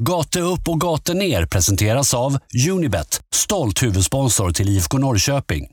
[0.00, 2.38] Gate upp och gate ner presenteras av
[2.70, 5.66] Unibet, stolt huvudsponsor till IFK Norrköping.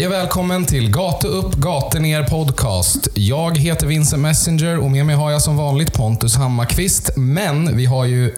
[0.00, 3.08] Hej och välkommen till Gate upp, gate ner podcast.
[3.14, 7.10] Jag heter Vincent Messenger och med mig har jag som vanligt Pontus Hammarkvist.
[7.16, 8.34] Men vi har ju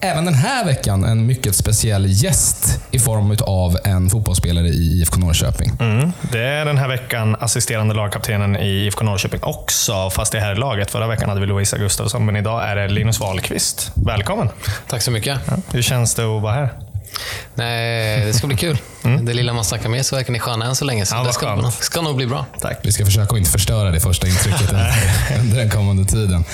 [0.00, 5.20] även den här veckan en mycket speciell gäst i form av en fotbollsspelare i IFK
[5.20, 5.72] Norrköping.
[5.80, 6.12] Mm.
[6.32, 10.56] Det är den här veckan assisterande lagkaptenen i IFK Norrköping också, fast det här är
[10.56, 10.90] laget.
[10.90, 13.92] Förra veckan hade vi Lovisa Gustafsson, men idag är det Linus Wahlqvist.
[13.94, 14.48] Välkommen!
[14.88, 15.38] Tack så mycket.
[15.72, 16.91] Hur känns det att vara här?
[17.54, 18.78] Nej, det ska bli kul.
[19.22, 21.06] Det lilla man snackar med så verkar ni sköna än så länge.
[21.06, 21.74] Så Ja, det ska, skönt.
[21.74, 22.46] ska nog bli bra.
[22.60, 22.78] Tack.
[22.82, 24.72] Vi ska försöka att inte förstöra det första intrycket
[25.40, 26.44] under, den kommande tiden.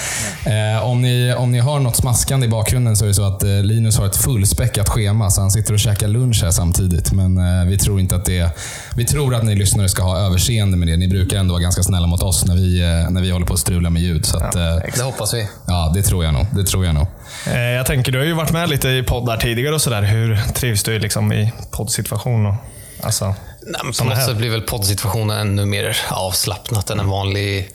[0.44, 3.42] Eh, om, ni, om ni har något smaskande i bakgrunden så är det så att
[3.42, 7.12] eh, Linus har ett fullspäckat schema, så han sitter och käkar lunch här samtidigt.
[7.12, 8.50] Men eh, vi tror inte att det...
[8.96, 10.96] Vi tror att ni lyssnare ska ha överseende med det.
[10.96, 13.54] Ni brukar ändå vara ganska snälla mot oss när vi, eh, när vi håller på
[13.54, 14.26] att strula med ljud.
[14.26, 15.48] Så att, eh, Det hoppas vi.
[15.66, 16.46] ja, det tror jag nog.
[16.52, 17.06] Det tror jag nog.
[17.46, 20.02] Eh, Jag tänker, du har ju varit med lite i poddar tidigare och sådär.
[20.02, 22.46] Hur trivs du liksom i poddsituation?
[22.46, 22.54] Och,
[23.02, 23.24] alltså,
[23.62, 27.70] Nej, men på något sätt blir väl poddsituationen ännu mer avslappnat än en vanlig,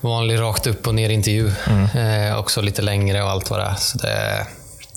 [0.00, 1.52] vanlig rakt upp och ner intervju.
[1.94, 3.74] Eh, också lite längre och allt vad det är.
[3.74, 4.46] Så det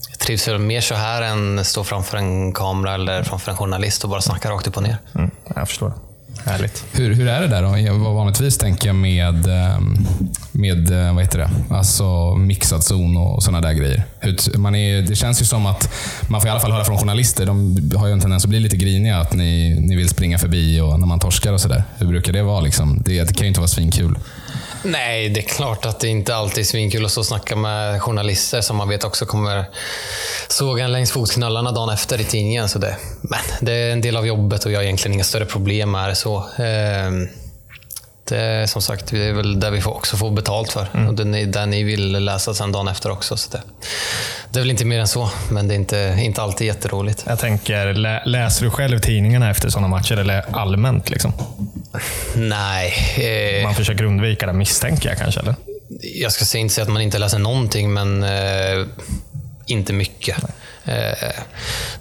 [0.09, 4.03] jag trivs väl mer så här än stå framför en kamera eller framför en journalist
[4.03, 4.97] och bara snacka rakt upp och ner.
[5.15, 5.93] mm, jag förstår.
[6.45, 6.85] Härligt.
[6.91, 7.77] Hur, hur är det där då?
[7.77, 9.97] Jag vanligtvis tänker jag med, ehm,
[10.51, 11.49] med eh, vad heter det?
[11.75, 14.03] Alltså mixad zon och sådana där grejer.
[14.57, 15.93] Man är, det känns ju som att
[16.29, 17.45] man får i alla fall höra från journalister.
[17.45, 19.17] De har ju en tendens att bli lite griniga.
[19.19, 21.83] Att ni, ni vill springa förbi och när man torskar och sådär.
[21.97, 22.61] Hur brukar det vara?
[22.61, 23.01] Liksom?
[23.05, 24.17] Det, det kan ju inte vara svinkul.
[24.83, 28.01] Nej, det är klart att det inte alltid är svinkul att stå och snacka med
[28.01, 29.65] journalister som man vet också kommer
[30.47, 32.69] såga en längs fotknölarna dagen efter i tidningen.
[32.69, 35.45] Så det, men det är en del av jobbet och jag har egentligen inga större
[35.45, 36.15] problem med det.
[36.15, 36.35] Så.
[36.37, 37.11] eh,
[38.27, 40.87] det är som sagt det är väl där vi också får betalt för.
[41.07, 43.37] Och det är där ni vill läsa sen dagen efter också.
[43.37, 43.61] Så det,
[44.51, 47.23] det är väl inte mer än så, men det är inte, inte alltid jätteroligt.
[47.27, 51.09] Jag tänker, lä läser du själv tidningarna efter sådana matcher eller allmänt?
[51.09, 51.33] Liksom?
[52.35, 55.39] Nej, eh, Man försöker undvika det, misstänker jag kanske?
[55.39, 55.55] Eller?
[56.01, 58.85] jag ska inte säga att man inte läser någonting, men eh,
[59.65, 60.43] inte mycket.
[60.43, 60.49] Eh,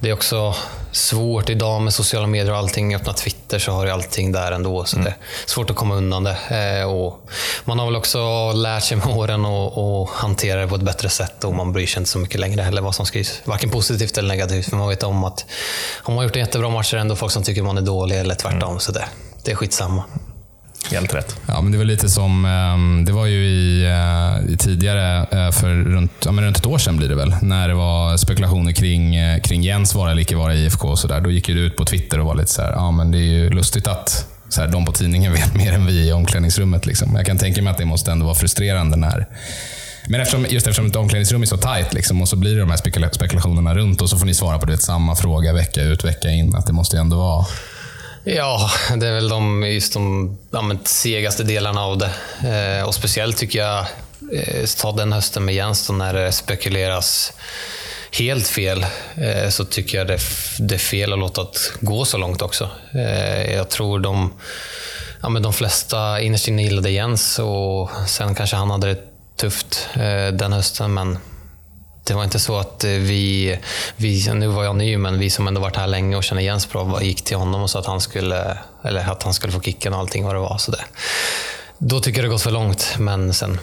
[0.00, 0.54] det är också
[0.92, 2.94] svårt idag med sociala medier och allting.
[2.94, 4.84] Öppna Twitter så har du allting där ändå.
[4.84, 5.16] Så det är
[5.46, 6.36] svårt att komma undan det.
[6.80, 7.30] Eh, och
[7.64, 11.44] man har väl också lärt sig med åren att hantera det på ett bättre sätt
[11.44, 13.40] och man bryr sig inte så mycket längre heller vad som skrivs.
[13.44, 14.70] Varken positivt eller negativt.
[14.70, 15.46] För man vet om att
[16.02, 17.82] om man har gjort en jättebra match är det ändå folk som tycker man är
[17.82, 18.80] dålig eller tvärtom.
[18.80, 19.04] Så det,
[19.44, 20.04] det är skitsamma.
[20.90, 21.36] Helt rätt.
[21.46, 25.50] Ja, men det var lite som, ehm, det var ju i, eh, i tidigare, eh,
[25.52, 28.72] för runt, ja, men runt ett år sedan blir det väl, när det var spekulationer
[28.72, 31.20] kring, eh, kring Jens vara eller icke vara i IFK och så där.
[31.20, 33.18] Då gick ju du ut på Twitter och var lite så här, ja men det
[33.18, 36.86] är ju lustigt att så här, de på tidningen vet mer än vi i omklädningsrummet.
[36.86, 37.16] Liksom.
[37.16, 39.26] Jag kan tänka mig att det måste ändå vara frustrerande när
[40.08, 42.70] men eftersom, just eftersom ett omklädningsrum är så tajt liksom, och så blir det de
[42.70, 46.30] här spekulationerna runt och så får ni svara på det, samma fråga vecka ut vecka
[46.30, 46.54] in.
[46.54, 47.46] Att det måste ju ändå vara...
[48.28, 52.10] Ja, det är väl de, just de ja, segaste delarna av det.
[52.48, 53.78] Eh, och speciellt tycker jag,
[54.32, 57.32] eh, ta den hösten med Jens, då när det spekuleras
[58.12, 60.18] helt fel, eh, så tycker jag det,
[60.58, 62.70] det är fel att låta det gå så långt också.
[62.94, 64.32] Eh, jag tror de,
[65.22, 69.00] ja, men de flesta innerst inne gillade Jens och sen kanske han hade det
[69.36, 71.18] tufft eh, den hösten, men
[72.06, 73.58] det var inte så att eh, vi,
[73.96, 76.70] vi, nu var jag ny, men vi som ändå varit här länge och känner Jens
[76.70, 79.92] bra gick till honom och sa att han skulle, eller att han skulle få kicken
[79.92, 80.58] och allting vad det var.
[80.58, 80.84] Så det,
[81.78, 83.60] då tycker jag det gått för långt, men sen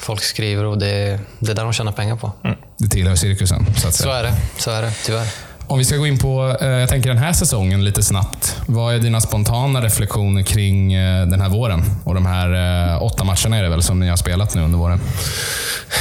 [0.00, 2.32] folk skriver och det, det är där de tjänar pengar på.
[2.78, 4.04] Det tillhör cirkusen, så att säga.
[4.04, 5.28] Så är det, så är det tyvärr.
[5.66, 8.56] Om vi ska gå in på, eh, jag tänker den här säsongen lite snabbt.
[8.66, 11.82] Vad är dina spontana reflektioner kring eh, den här våren?
[12.04, 14.78] Och de här eh, åtta matcherna är det väl som ni har spelat nu under
[14.78, 15.00] våren?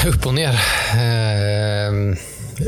[0.08, 0.62] Upp och ner.
[0.98, 2.16] Ehm,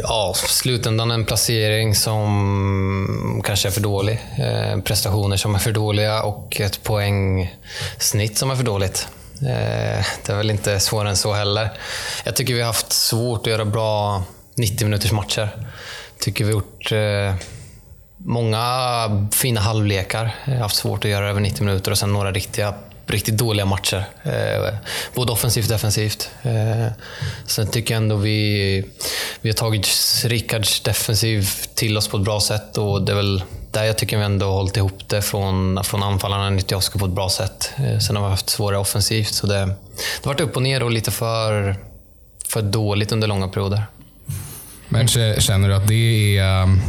[0.03, 4.21] ja, slutändan en placering som kanske är för dålig.
[4.37, 9.07] Ehm, prestationer som är för dåliga och ett poängsnitt som är för dåligt.
[9.39, 11.69] Ehm, det är väl inte svårare än så heller.
[12.23, 14.23] Jag tycker vi har haft svårt att göra bra
[14.55, 15.49] 90 minuters matcher.
[16.19, 17.35] Tycker vi har gjort eh,
[18.17, 20.35] många fina halvlekar.
[20.45, 22.73] Jag har haft svårt att göra över 90 minuter och sen några riktiga
[23.07, 24.05] riktigt dåliga matcher.
[24.23, 24.73] Eh,
[25.13, 26.29] både offensivt och defensivt.
[26.43, 26.91] Eh,
[27.45, 28.83] sen tycker jag ändå vi,
[29.41, 29.87] vi har tagit
[30.25, 34.17] Rickards defensiv till oss på ett bra sätt och det är väl där jag tycker
[34.17, 37.71] vi ändå har hållit ihop det från, från anfallarna i Oskar på ett bra sätt.
[37.77, 39.75] Eh, sen har vi haft svårare offensivt, så det, det
[40.23, 41.75] har varit upp och ner och lite för,
[42.47, 43.83] för dåligt under långa perioder.
[44.95, 45.07] Men
[45.41, 46.63] känner du att det är...
[46.63, 46.81] Um,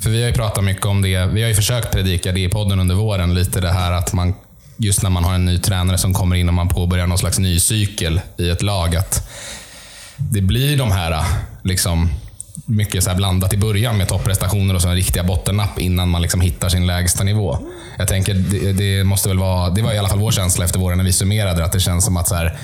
[0.00, 1.26] för vi har ju pratat mycket om det.
[1.26, 3.34] Vi har ju försökt predika det i podden under våren.
[3.34, 4.34] Lite det här att man,
[4.76, 7.38] just när man har en ny tränare som kommer in och man påbörjar någon slags
[7.38, 8.96] ny cykel i ett lag.
[8.96, 9.28] Att
[10.16, 11.24] det blir de här, uh,
[11.62, 12.10] liksom,
[12.64, 16.40] mycket så här blandat i början med topprestationer och sen riktiga bottennapp innan man liksom
[16.40, 17.58] hittar sin lägsta nivå.
[17.98, 20.78] Jag tänker, det, det måste väl vara, det var i alla fall vår känsla efter
[20.78, 22.58] våren när vi summerade, att det känns som att så här,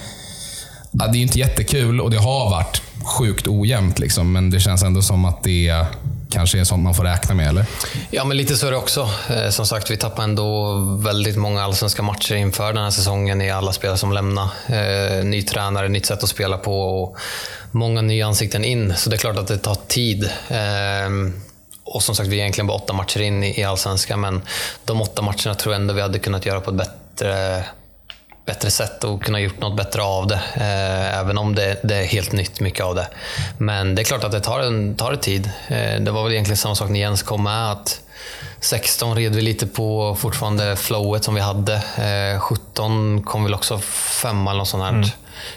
[0.92, 3.98] det är inte jättekul och det har varit sjukt ojämnt.
[3.98, 5.86] Liksom, men det känns ändå som att det
[6.30, 7.66] kanske är sånt man får räkna med, eller?
[8.10, 9.10] Ja, men lite så är det också.
[9.30, 13.50] Eh, som sagt, vi tappar ändå väldigt många allsvenska matcher inför den här säsongen i
[13.50, 14.48] alla spelare som lämnar.
[14.66, 17.16] Eh, ny tränare, nytt sätt att spela på och
[17.70, 18.94] många nya ansikten in.
[18.96, 20.30] Så det är klart att det tar tid.
[20.48, 21.40] Ehm,
[21.84, 24.42] och som sagt, vi är egentligen bara åtta matcher in i allsvenskan, men
[24.84, 27.64] de åtta matcherna tror jag ändå vi hade kunnat göra på ett bättre
[28.46, 30.40] bättre sätt och kunna gjort något bättre av det.
[30.54, 33.08] Eh, även om det, det är helt nytt, mycket av det.
[33.58, 35.50] Men det är klart att det tar en, tar tid.
[35.68, 37.72] Eh, det var väl egentligen samma sak när Jens kom med.
[37.72, 38.00] Att
[38.60, 41.74] 16 red vi lite på fortfarande flowet som vi hade.
[41.74, 43.78] Eh, 17 kom väl också
[44.22, 45.10] femma eller något sånt här.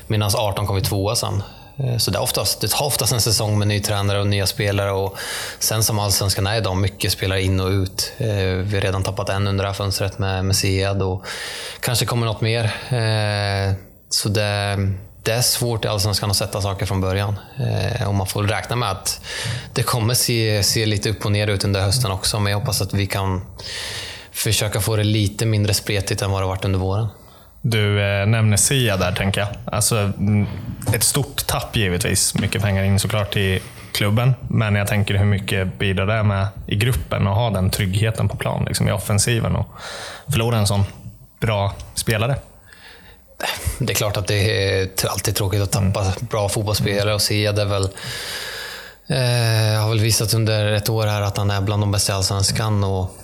[0.08, 1.44] Medan 18 kom vi tvåa sen.
[1.78, 4.48] Eh, så det, är oftast, det tar oftast en säsong med ny tränare och nya
[4.48, 4.92] spelare.
[4.92, 5.18] Och
[5.60, 8.14] sen som allsvenskan är idag, mycket spelare in och ut.
[8.18, 11.26] Eh, vi har redan tappat en under det här fönstret med, med Sead och
[11.80, 12.64] kanske kommer något mer.
[12.90, 13.74] Eh,
[14.10, 14.78] så det,
[15.24, 17.40] det är svårt i allsvenskan att sätta saker från början.
[17.58, 19.22] Eh, Och man får räkna med att
[19.74, 22.40] det kommer se, se lite upp och ner ut under hösten också.
[22.40, 23.46] Men jag hoppas att vi kan
[24.32, 27.08] försöka få det lite mindre spretigt än vad det varit under våren.
[27.68, 29.50] Du eh, nämner Sia där, tänker jag.
[29.66, 30.48] Alltså, mm,
[30.94, 32.36] ett stort tapp givetvis.
[32.36, 34.34] Mycket pengar in såklart i klubben.
[34.48, 38.38] Men jag tänker hur mycket bidrar det med i gruppen att ha den tryggheten på
[38.38, 39.68] plan, liksom i offensiven och
[40.32, 40.84] förlora en sån
[41.40, 42.36] bra spelare.
[43.80, 47.66] Det är klart att det är alltid tråkigt att tappa bra fotbollsspelare och Sead är
[47.66, 47.84] väl
[49.08, 52.16] eh, har väl visat under ett år här att han är bland de bästa i
[52.16, 52.84] Allsvenskan.
[52.84, 53.18] Och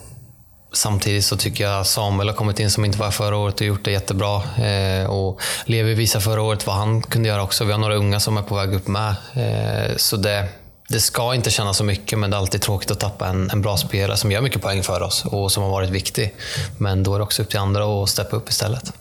[0.73, 3.85] samtidigt så tycker jag Samuel har kommit in som inte var förra året och gjort
[3.85, 4.41] det jättebra.
[4.65, 7.65] Eh, och Levi visade förra året vad han kunde göra också.
[7.65, 9.15] Vi har några unga som är på väg upp med.
[9.33, 10.47] Eh, så det,
[10.87, 13.61] det ska inte kännas så mycket, men det är alltid tråkigt att tappa en, en
[13.61, 16.35] bra spelare som gör mycket poäng för oss och som har varit viktig.
[16.77, 18.93] Men då är det också upp till andra att steppa upp istället.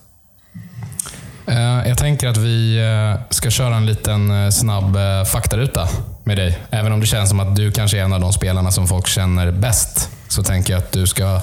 [1.50, 4.96] Eh, jag tänker att vi eh, ska köra en liten eh, snabb
[5.26, 5.88] faktaruta
[6.24, 6.58] med dig.
[6.70, 9.06] Även om det känns som att du kanske är en av de spelarna som folk
[9.06, 11.40] känner bäst, så tänker jag att du ska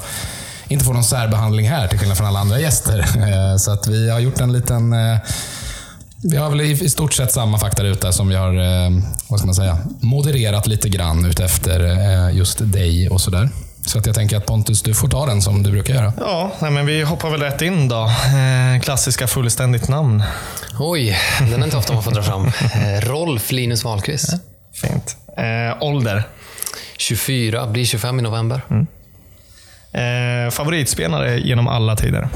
[0.68, 3.00] inte få någon särbehandling här, till skillnad från alla andra gäster.
[3.18, 4.94] Eh, Så att vi har gjort en liten...
[4.94, 5.18] eh,
[6.24, 8.54] Vi har väl i stort sett samma faktaruta som vi har
[8.86, 8.90] eh,
[9.30, 11.80] vad ska man säga, modererat lite grann utefter
[12.30, 13.50] just dig och sådär.
[13.86, 16.14] Så att jag tänker att Pontus, du får ta den som du brukar göra.
[16.20, 18.04] Ja, nej, men vi hoppar väl rätt in då.
[18.06, 20.24] Eh, klassiska fullständigt namn.
[20.80, 22.46] Oj, den är inte ofta man får dra fram.
[22.62, 24.30] Eh, Rolf Linus Wahlqvist.
[24.82, 25.16] Fint.
[25.38, 26.28] Eh, ålder.
[26.98, 28.62] 24, blir 25 i november.
[29.92, 32.30] Eh, favoritspelare genom alla tider.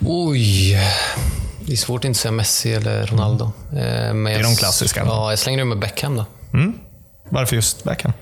[0.00, 0.78] Oj.
[1.66, 3.52] Det är svårt att inte säga Messi eller Ronaldo.
[3.72, 5.02] Eh, Men det är de klassiska.
[5.06, 6.24] Ja, jag slänger med Beckham då.
[7.28, 8.12] Varför just Beckham?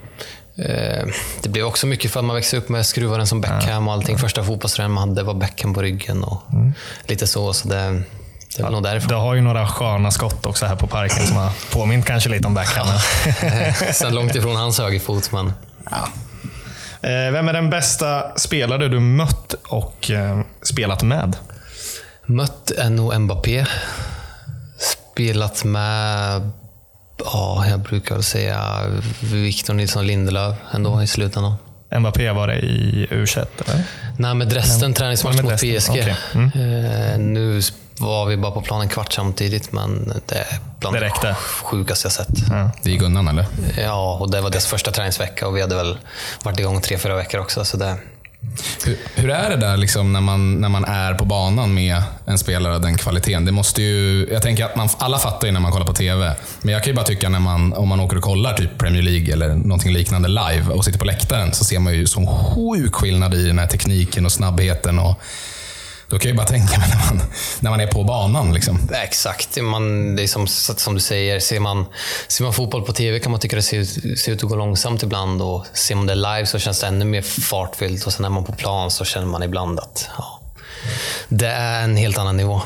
[0.57, 1.07] Eh,
[1.43, 4.19] Det blev också mycket för att man växte upp med skruvaren som Beckham och allting.
[4.19, 6.43] Första fotbollströjan man hade var Beckham på ryggen och
[7.07, 7.53] lite så.
[7.53, 8.03] så det,
[8.57, 9.09] det är nog därifrån.
[9.09, 12.47] Du har ju några sköna skott också här på parken som har påmint kanske lite
[12.47, 12.87] om Beckham.
[13.43, 15.53] men- Sen långt ifrån hans högerfot, men
[17.03, 21.37] Eh, vem är den bästa spelare du mött och eh, spelat med?
[22.27, 23.67] Mött är nog Mbappé.
[24.79, 26.51] Spelat med,
[27.25, 28.61] ja, jag brukar säga
[29.21, 31.55] Victor Nilsson Lindelöf ändå i slutändan.
[31.99, 33.83] Mbappé var det i U21, eller?
[34.17, 35.91] Nej, med Dresden, träningsmatch mot PSG.
[35.91, 36.17] okej.
[36.35, 36.51] Mm.
[36.55, 37.63] Eh, nu
[38.01, 42.13] var vi bara på planen en kvart samtidigt, men det är bland Det sjukaste jag
[42.13, 42.29] sett.
[42.83, 43.47] Det är Gunnan, eller?
[43.79, 45.99] Ja, och det var deras första träningsvecka och vi hade väl
[46.43, 47.65] varit igång tre, fyra veckor också.
[47.65, 47.97] Så det,
[48.85, 52.39] Hur, hur är det där liksom när, man, när man är på banan med en
[52.39, 53.45] spelare av den kvaliteten?
[53.45, 56.33] Det måste ju, jag tänker att man, alla fattar ju när man kollar på TV.
[56.63, 59.03] Men jag kan ju bara tycka när man, om man åker och kollar typ Premier
[59.03, 62.95] League eller någonting liknande live och sitter på läktaren så ser man ju sån sjuk
[62.95, 64.99] skillnad i den här tekniken och snabbheten.
[64.99, 65.21] Och,
[66.11, 67.23] då kan jag ju bara tänka mig när man,
[67.61, 68.55] när man är på banan.
[68.55, 68.79] Liksom.
[69.03, 69.63] Exakt.
[69.63, 71.85] Man, det är som, som du säger, ser man,
[72.29, 74.57] ser man fotboll på TV kan man tycka det ser, ut- ser ut att gå
[74.57, 75.43] långsamt ibland.
[75.43, 78.07] Och ser man det live så känns det ännu mer fartfyllt.
[78.07, 80.41] Och sen när man är på plan så känner man ibland att ja,
[81.29, 82.63] det är en helt annan nivå.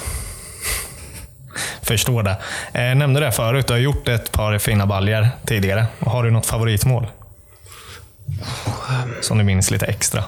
[1.82, 2.36] Förstår det.
[2.72, 5.86] Eh, nämnde det förut, du har gjort ett par fina baljer tidigare.
[6.00, 7.06] Har du något favoritmål?
[9.20, 10.24] Som du minns lite extra?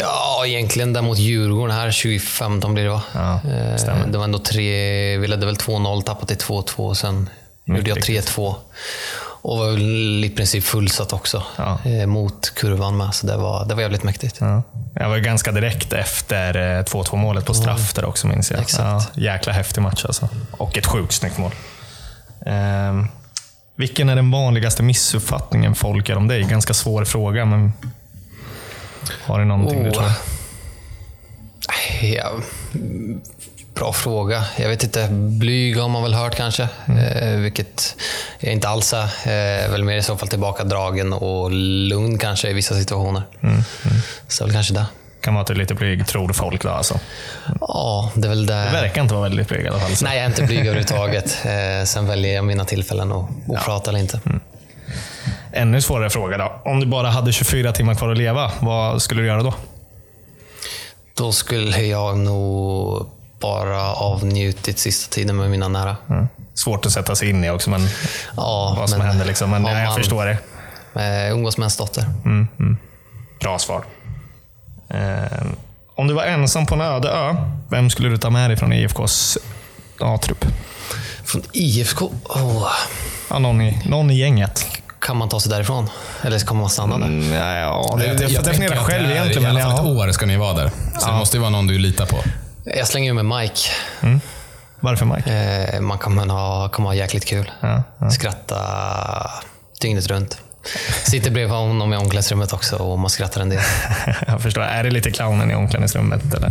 [0.00, 3.02] Ja, egentligen där mot Djurgården här 2015 blir det va?
[3.14, 4.06] Ja, Eh, stämmer.
[4.06, 7.28] det var ändå tre, vi ledde väl 2-0, tappade till 2-2, sen
[7.64, 8.28] gjorde jag riktigt.
[8.36, 8.54] 3-2.
[9.42, 11.78] Och var väl i princip fullsatt också Ja.
[11.84, 14.36] eh, mot kurvan med, så det var, det var jävligt mäktigt.
[14.40, 14.62] Ja.
[14.94, 18.60] Jag var ganska direkt efter eh, 2-2 målet på straff där också minns jag.
[18.60, 19.08] Exakt.
[19.16, 20.28] Ja, jäkla häftig match alltså.
[20.50, 21.52] Och ett sjukt snyggt mål.
[22.46, 23.06] Ehm,
[23.76, 26.42] vilken är den vanligaste missuppfattningen folk gör om dig?
[26.42, 27.72] Ganska svår fråga, men
[29.08, 29.94] har du någonting du Oh.
[29.94, 30.10] tror?
[32.02, 32.30] Ja,
[32.74, 33.20] mm,
[33.74, 34.44] bra fråga.
[34.58, 35.08] Jag vet inte.
[35.10, 36.68] Blyg har man väl hört kanske.
[36.88, 36.98] Mm.
[37.04, 37.96] Eh, vilket
[38.40, 39.04] jag inte alls är.
[39.04, 43.22] Eh, väl mer i så fall tillbakadragen och lugn kanske i vissa situationer.
[43.42, 43.62] Mm,
[44.28, 44.86] Så väl kanske det.
[45.20, 46.98] Kan vara att du är lite blyg, tror folk då alltså.
[47.60, 48.64] Ja, det är väl det.
[48.64, 49.96] Du verkar inte vara väldigt blyg i alla fall.
[49.96, 50.04] Så.
[50.04, 51.38] Nej, jag är inte blyg överhuvudtaget.
[51.44, 54.20] Eh, sen väljer jag mina tillfällen och, och prata eller inte.
[54.26, 54.40] Mm.
[55.52, 56.52] Ännu svårare fråga då.
[56.64, 59.54] Om du bara hade 24 timmar kvar att leva, vad skulle du göra då?
[61.16, 63.06] Då skulle jag nog
[63.40, 65.96] bara avnjutit sista tiden med mina nära.
[66.10, 66.28] Mm.
[66.54, 67.88] Svårt att sätta sig in i också, men
[68.36, 69.24] Ja, vad som men händer.
[69.26, 69.50] Liksom.
[69.50, 70.38] Men ja, jag man- förstår det.
[71.26, 72.04] Eh, umgås med ens dotter.
[73.40, 73.84] Bra svar.
[74.88, 75.42] Eh,
[75.94, 77.36] om du var ensam på en öde ö,
[77.68, 79.38] vem skulle du ta med dig från IFKs
[80.00, 80.44] A-trupp?
[81.24, 82.04] Från IFK.
[82.24, 82.68] Oh.
[83.30, 84.66] Ja, någon, i, någon i gänget.
[85.00, 85.90] Kan man ta sig därifrån?
[86.22, 87.06] Eller kommer man stanna där?
[87.06, 89.42] Mm, ja, ja, det, Jag- det jag får definiera själv är egentligen.
[89.44, 90.70] I alla fall ja, ett år ska ni vara där.
[90.98, 92.16] Så det måste ju vara någon du litar på.
[92.64, 93.60] Jag slänger ju med Mike.
[94.80, 95.32] varför Mike?
[95.74, 97.50] Eh, man kommer ha, kommer ha jäkligt kul.
[97.60, 98.10] Ja, ja.
[98.10, 98.56] Skratta
[99.80, 100.38] dygnet runt.
[101.04, 103.60] Sitter bredvid honom i omklädningsrummet också och man skrattar en del.
[104.26, 104.62] Jag förstår.
[104.62, 106.34] Är det lite clownen i omklädningsrummet?
[106.34, 106.50] Eller?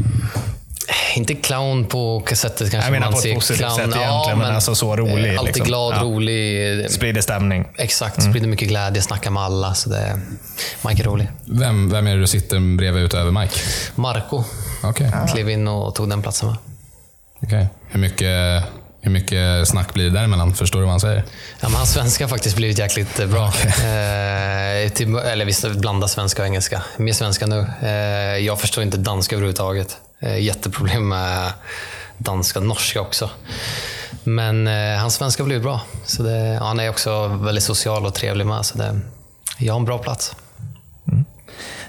[1.16, 2.78] Inte clown på sättet kanske.
[2.78, 3.76] Jag menar man på ett positivt clown.
[3.76, 5.66] sätt egentligen, men alltså så rolig, eh, Alltid liksom.
[5.66, 6.02] glad, Ja.
[6.02, 6.92] rolig.
[6.92, 7.66] Sprider stämning.
[7.78, 9.74] Exakt, sprider mycket glädje, snackar med alla.
[9.74, 10.20] Så det,
[10.88, 11.28] Mike är rolig.
[11.46, 13.60] Vem, vem är det du sitter bredvid utöver Mike?
[13.96, 14.44] Marco
[14.84, 15.12] Okej.
[15.34, 16.58] klev in och tog den platsen med.
[17.44, 17.68] Okej.
[17.90, 18.64] Hur, mycket,
[19.02, 20.54] hur mycket snack blir det däremellan?
[20.54, 21.24] Förstår du vad han säger?
[21.62, 23.46] Ja, men hans svenska har faktiskt blivit jäkligt eh, bra.
[23.46, 26.82] Eh, till, eller visst, blanda svenska och engelska.
[26.98, 27.66] Mer svenska nu.
[27.82, 27.90] Eh,
[28.46, 29.98] jag förstår inte danska överhuvudtaget.
[30.22, 31.54] Eh, jätteproblem med
[32.18, 33.30] danska och norska också.
[34.24, 35.82] Men eh, hans svenska blivit bra.
[36.06, 38.66] Så det, ja, han är också väldigt social och trevlig med.
[38.66, 39.00] Så det,
[39.58, 40.36] jag har en bra plats.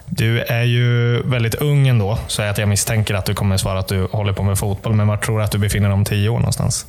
[0.06, 3.88] Du är ju väldigt ung ändå, så att jag misstänker att du kommer svara att
[3.88, 4.92] du håller på med fotboll.
[4.92, 6.87] Men var tror du att du befinner dig om tio år någonstans?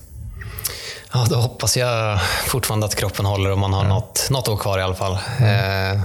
[1.13, 4.79] Ja, då hoppas jag fortfarande att kroppen håller och man har något, något år kvar
[4.79, 5.13] i alla fall.
[5.39, 6.01] Eh,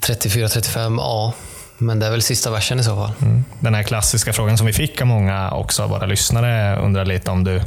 [0.00, 1.34] 34-35, ja.
[1.80, 3.12] Men det är väl sista versen i så fall.
[3.60, 7.30] Den här klassiska frågan som vi fick av många också, av våra lyssnare, undrar lite
[7.30, 7.62] om du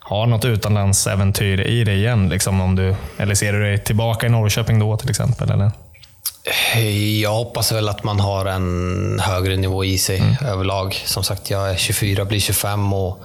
[0.00, 2.28] har något utomlandsäventyr i dig igen?
[2.28, 5.50] Liksom om du, eller ser du dig tillbaka i Norrköping då till exempel?
[5.50, 5.70] Eller?
[7.22, 10.94] Jag hoppas väl att man har en högre nivå i sig överlag.
[11.04, 13.22] Som sagt, jag är 24, blir 25 och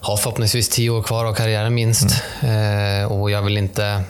[0.00, 2.22] har förhoppningsvis 10 år kvar av karriären minst.
[2.42, 4.02] Eh, och jag vill inte...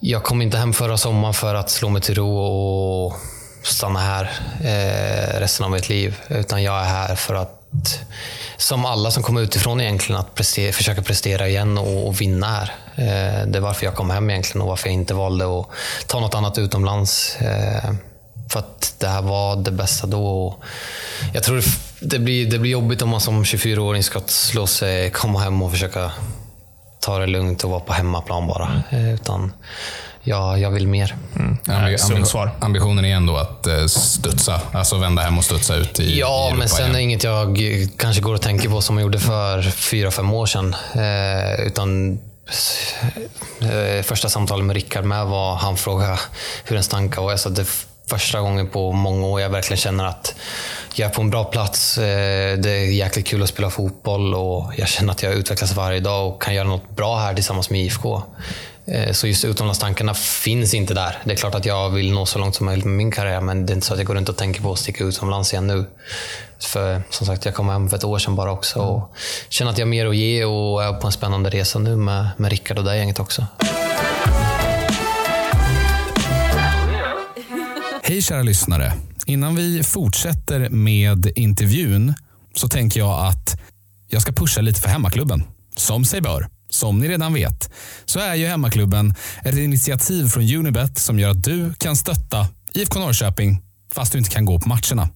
[0.00, 3.14] Jag kom inte hem förra sommaren för att slå mig till ro och
[3.62, 4.30] stanna här
[4.64, 6.20] eh, resten av mitt liv.
[6.28, 8.00] Utan jag är här för att,
[8.56, 12.72] som alla som kommer utifrån egentligen, att prestera, försöka prestera igen och, och vinna här.
[12.94, 15.66] Eh, det är varför jag kom hem egentligen och varför jag inte valde att
[16.06, 17.36] ta något annat utomlands.
[17.36, 17.92] Eh,
[18.52, 20.26] för att det här var det bästa då.
[20.26, 20.64] Och
[21.34, 21.62] jag tror
[22.00, 25.70] det blir, det blir jobbigt om man som 24-åring ska slå sig, komma hem och
[25.70, 26.12] försöka
[27.00, 28.82] ta det lugnt och vara på hemmaplan bara.
[28.90, 29.14] Mm.
[29.14, 29.52] utan
[30.22, 31.16] jag, jag vill mer.
[31.64, 32.50] Ambi- sunt svar.
[32.60, 36.44] Ambitionen är ändå att eh, studsa, alltså vända hem och studsa ut i, i Ja,
[36.46, 36.94] Europa men sen igen.
[36.96, 37.58] är inget jag
[37.98, 40.76] kanske går och tänker på som jag gjorde för fyra, fem år sedan.
[40.94, 42.18] Eh, utan
[43.60, 46.18] eh, första samtalet med Rickard med var han frågade
[46.64, 47.36] hur en stanka var.
[47.36, 47.66] Så det
[48.10, 50.34] första gången på många år jag verkligen känner att
[50.94, 51.98] jag är på en bra plats.
[51.98, 56.00] Eh, det är jäkligt kul att spela fotboll och jag känner att jag utvecklas varje
[56.00, 58.22] dag och kan göra något bra här tillsammans med IFK.
[58.86, 61.18] Eh, så just utomlandstankarna finns inte där.
[61.24, 63.66] Det är klart att jag vill nå så långt som möjligt med min karriär, men
[63.66, 65.66] det är inte så att jag går runt och tänker på att sticka utomlands igen
[65.66, 65.84] nu.
[66.58, 69.14] För som sagt, jag kom hem för ett år sedan bara också och
[69.48, 72.28] känner att jag har mer att ge och är på en spännande resa nu med,
[72.36, 73.46] med Rickard och det gänget också.
[78.02, 78.92] Hej kära lyssnare.
[79.26, 82.14] Innan vi fortsätter med intervjun
[82.54, 83.60] så tänker jag att
[84.08, 85.44] jag ska pusha lite för Hemmaklubben.
[85.76, 86.48] Som sig bör.
[86.72, 87.70] Som ni redan vet
[88.04, 89.14] så är ju Hemmaklubben
[89.44, 93.62] ett initiativ från Unibet som gör att du kan stötta IFK Norrköping
[93.94, 95.08] fast du inte kan gå på matcherna.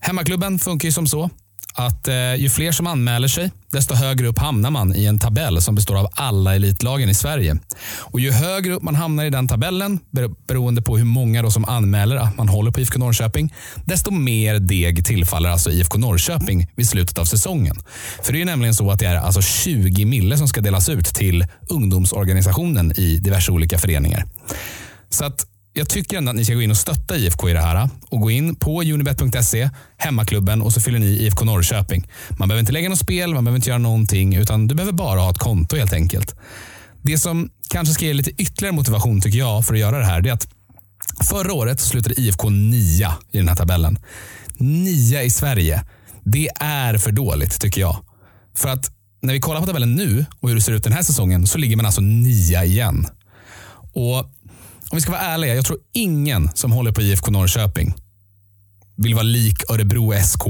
[0.00, 1.30] Hemmaklubben funkar ju som så
[1.74, 5.62] att eh, ju fler som anmäler sig, desto högre upp hamnar man i en tabell
[5.62, 7.56] som består av alla elitlagen i Sverige.
[7.98, 10.00] Och Ju högre upp man hamnar i den tabellen,
[10.48, 13.54] beroende på hur många då som anmäler att man håller på IFK Norrköping,
[13.84, 17.76] desto mer deg tillfaller alltså IFK Norrköping vid slutet av säsongen.
[18.22, 20.88] För det är ju nämligen så att det är alltså 20 mille som ska delas
[20.88, 24.26] ut till ungdomsorganisationen i diverse olika föreningar.
[25.10, 27.60] Så att jag tycker ändå att ni ska gå in och stötta IFK i det
[27.60, 27.88] här.
[28.10, 32.08] Och gå in på unibet.se, hemmaklubben och så fyller ni IFK Norrköping.
[32.38, 35.20] Man behöver inte lägga något spel, man behöver inte göra någonting, utan du behöver bara
[35.20, 36.36] ha ett konto helt enkelt.
[37.02, 40.20] Det som kanske ska ge lite ytterligare motivation tycker jag för att göra det här,
[40.20, 40.48] det är att
[41.30, 43.98] förra året slutade IFK nia i den här tabellen.
[44.56, 45.84] Nia i Sverige.
[46.24, 47.96] Det är för dåligt tycker jag.
[48.56, 48.90] För att
[49.22, 51.58] när vi kollar på tabellen nu och hur det ser ut den här säsongen så
[51.58, 53.06] ligger man alltså nia igen.
[53.92, 54.30] Och
[54.94, 57.94] om vi ska vara ärliga, jag tror ingen som håller på IFK Norrköping
[58.96, 60.44] vill vara lik Örebro SK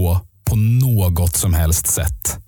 [0.44, 2.38] på något som helst sätt.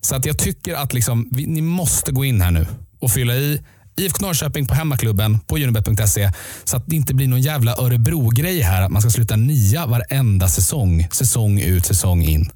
[0.00, 2.66] Så att jag tycker att liksom, vi, ni måste gå in här nu
[3.00, 3.62] och fylla i
[3.96, 6.32] IFK Norrköping på hemmaklubben på unibet.se
[6.64, 10.48] så att det inte blir någon jävla Örebro-grej här att man ska sluta nia varenda
[10.48, 11.08] säsong.
[11.12, 12.50] Säsong ut, säsong in.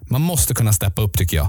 [0.00, 1.48] Man måste kunna steppa upp tycker jag.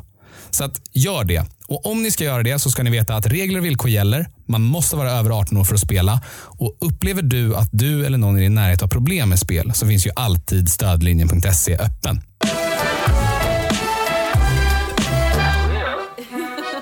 [0.52, 1.46] Så att gör det.
[1.74, 4.26] Och om ni ska göra det så ska ni veta att regler och villkor gäller.
[4.46, 6.22] Man måste vara över 18 år för att spela.
[6.36, 9.88] Och upplever du att du eller någon i din närhet har problem med spel så
[9.88, 12.22] finns ju alltid stödlinjen.se öppen.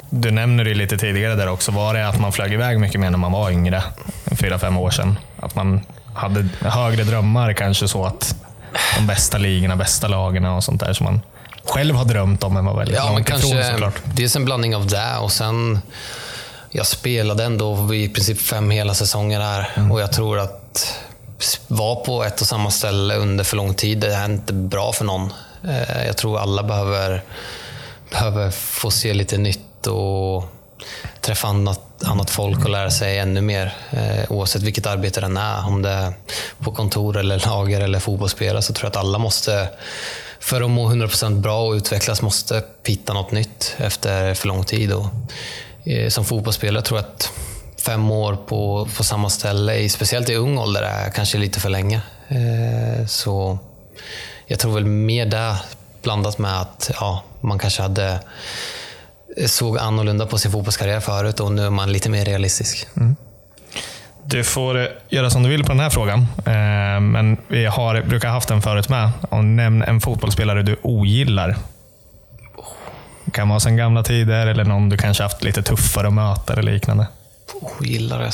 [0.10, 1.72] Du nämner det lite tidigare där också.
[1.72, 3.84] Var det att man flög iväg mycket mer när man var yngre?
[4.32, 5.18] Fyra, fem år sedan.
[5.40, 5.82] Att man
[6.14, 8.36] hade högre drömmar kanske så att
[8.98, 11.22] de bästa ligorna, bästa lagen och sånt där som man
[11.66, 13.94] själv har drömt om men var väldigt Ja, men långt ifrån kanske såklart.
[14.16, 15.82] dels en blandning av det och sen
[16.70, 19.92] jag spelade ändå i princip fem hela säsonger här Mm.
[19.92, 20.98] och jag tror att
[21.68, 25.06] vara på ett och samma ställe under för lång tid, det är inte bra för
[25.06, 25.34] någon.
[25.70, 27.24] Eh, Jag tror alla behöver,
[28.12, 30.44] behöver få se lite nytt och
[31.22, 33.74] träffa annat, annat folk och lära sig ännu mer.
[33.92, 35.68] Eh, oavsett vilket arbete den är.
[35.68, 36.14] Om det är
[36.60, 39.68] på kontor, eller lager eller fotbollsspelare så tror jag att alla måste,
[40.42, 44.94] för att må 100% bra och utvecklas, måste hitta något nytt efter för lång tid.
[44.94, 45.06] Och,
[45.84, 47.32] eh, som fotbollsspelare tror jag att
[47.78, 51.70] fem år på, på samma ställe, i, speciellt i ung ålder, är kanske lite för
[51.70, 52.02] länge.
[52.28, 53.58] Eh, så
[54.48, 55.56] jag tror väl mer det
[56.02, 58.20] blandat med att ja, man kanske hade
[59.38, 62.88] eh, såg annorlunda på sin fotbollskarriär förut och nu är man lite mer realistisk.
[62.98, 63.16] Mm.
[64.26, 66.20] Du får göra som du vill på den här frågan.
[66.38, 69.12] Eh, Men vi har, brukar ha haft den förut med.
[69.32, 71.56] Nämn en fotbollsspelare du ogillar.
[73.26, 76.54] Det kan vara sedan gamla tider eller någon du kanske haft lite tuffare att möta
[76.54, 77.08] eller liknande.
[77.62, 78.32] Ogillar det?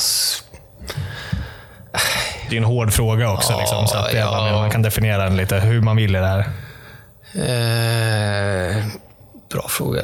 [2.56, 3.52] är en hård fråga också.
[3.52, 4.50] Ja, liksom, så att ja.
[4.52, 6.44] man kan definiera den lite hur man vill i det här.
[7.34, 8.84] Eh,
[9.52, 10.02] bra fråga.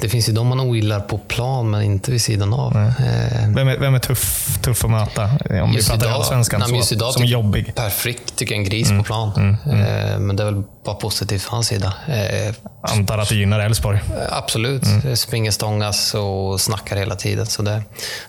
[0.00, 2.76] Det finns ju de man ogillar på plan, men inte vid sidan av.
[2.76, 5.24] Eh, Vem är, vem är tuff, tuff att möta?
[5.62, 6.60] Om vi just pratar idag- allsvenskan.
[6.60, 6.80] som
[7.12, 7.74] tycker- jobbig.
[7.74, 9.56] Per Frick tycker jag är en gris Mm, på plan.
[9.66, 11.92] Eh, men det är väl bara positivt från hans sida.
[12.08, 14.00] Eh, Antar att det gynnar Elfsborg.
[14.30, 14.82] Absolut.
[14.86, 15.16] Mm.
[15.16, 17.46] Springer, stångas och snackar hela tiden.
[17.46, 17.82] Så det,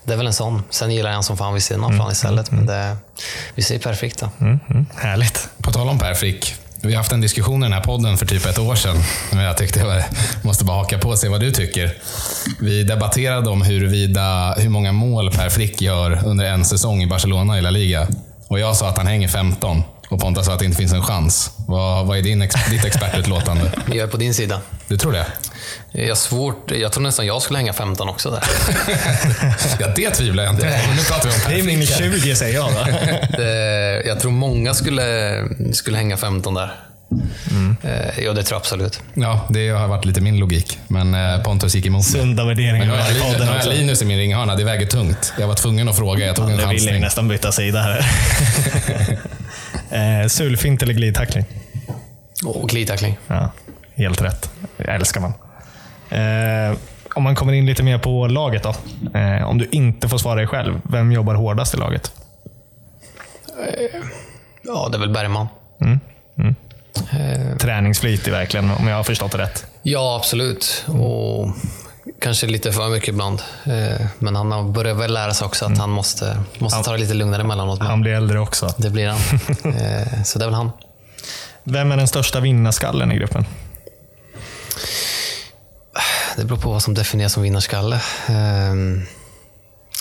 [0.04, 0.62] det är väl en sån.
[0.70, 2.50] Sen gillar jag en som fan vid sidan av plan istället.
[2.50, 2.96] Men det,
[3.54, 4.30] vi säger perfekt då.
[4.40, 5.48] Mm, mm, härligt.
[5.62, 6.54] På tal om Per Frick.
[6.84, 8.96] Vi har haft en diskussion i den här podden för typ ett år sedan.
[9.32, 10.04] Men jag tyckte jag
[10.42, 11.94] måste bara haka på och se vad du tycker.
[12.60, 17.58] Vi debatterade om huruvida, hur många mål Per Frick gör under en säsong i Barcelona
[17.58, 18.08] i La Liga.
[18.48, 19.82] Och jag sa att han hänger 15.
[20.08, 21.50] Och Ponta sa att det inte finns en chans.
[21.68, 23.70] Vad, vad är din, ditt expertutlåtande?
[23.86, 24.60] Jag är på din sida.
[24.88, 25.26] Du tror det?
[25.92, 28.42] Jag, svårt, jag tror nästan jag skulle hänga 15 också där.
[29.80, 30.92] Ja, det tvivlar jag inte på.
[30.96, 32.22] Nu pratar vi om Det är min Frick.
[32.22, 32.70] 20 säger jag.
[32.70, 32.86] Va?
[33.36, 35.32] Det, jag tror många skulle,
[35.72, 36.74] skulle hänga 15 där.
[37.82, 39.00] Eh, Ja, det tror jag absolut.
[39.14, 40.78] Ja, det har varit lite min logik.
[40.88, 42.04] Men eh, Pontus gick emot.
[42.04, 43.00] Sunda Men värderingar nu har i
[43.66, 44.56] jag Linus- jag i min ringhörna.
[44.56, 45.32] Det väger tungt.
[45.40, 46.26] Jag var tvungen att fråga.
[46.26, 47.00] Jag tog en Nu vill jag chansning.
[47.00, 48.06] nästan byta sida här.
[49.90, 51.44] Eh, sulfint eller glidtackling?
[52.46, 53.18] Och glidtackling.
[53.26, 53.52] Ja,
[53.94, 54.50] helt rätt.
[54.76, 55.32] Det älskar man.
[56.08, 56.78] Eh,
[57.14, 58.74] om man kommer in lite mer på laget då.
[59.18, 62.12] Eh, om du inte får svara dig själv, vem jobbar hårdast i laget?
[64.62, 65.48] Ja, det är väl Bergman.
[67.58, 69.66] Träningsflitig verkligen, om jag har förstått det rätt.
[69.82, 70.84] Ja, absolut.
[70.88, 71.48] Och
[72.20, 73.42] kanske lite för mycket ibland.
[73.64, 76.98] Eh, Men han har börjat väl lära sig också att han måste, måste ta det
[76.98, 77.78] lite lugnare emellanåt.
[77.78, 78.74] Men Han blir äldre också.
[78.76, 79.18] det blir han.
[79.74, 80.70] Eh, Så det är väl han.
[81.64, 83.46] Vem är den största vinnarskallen i gruppen?
[86.36, 87.96] Det beror på vad som definieras som vinnarskalle.
[88.28, 88.74] Eh,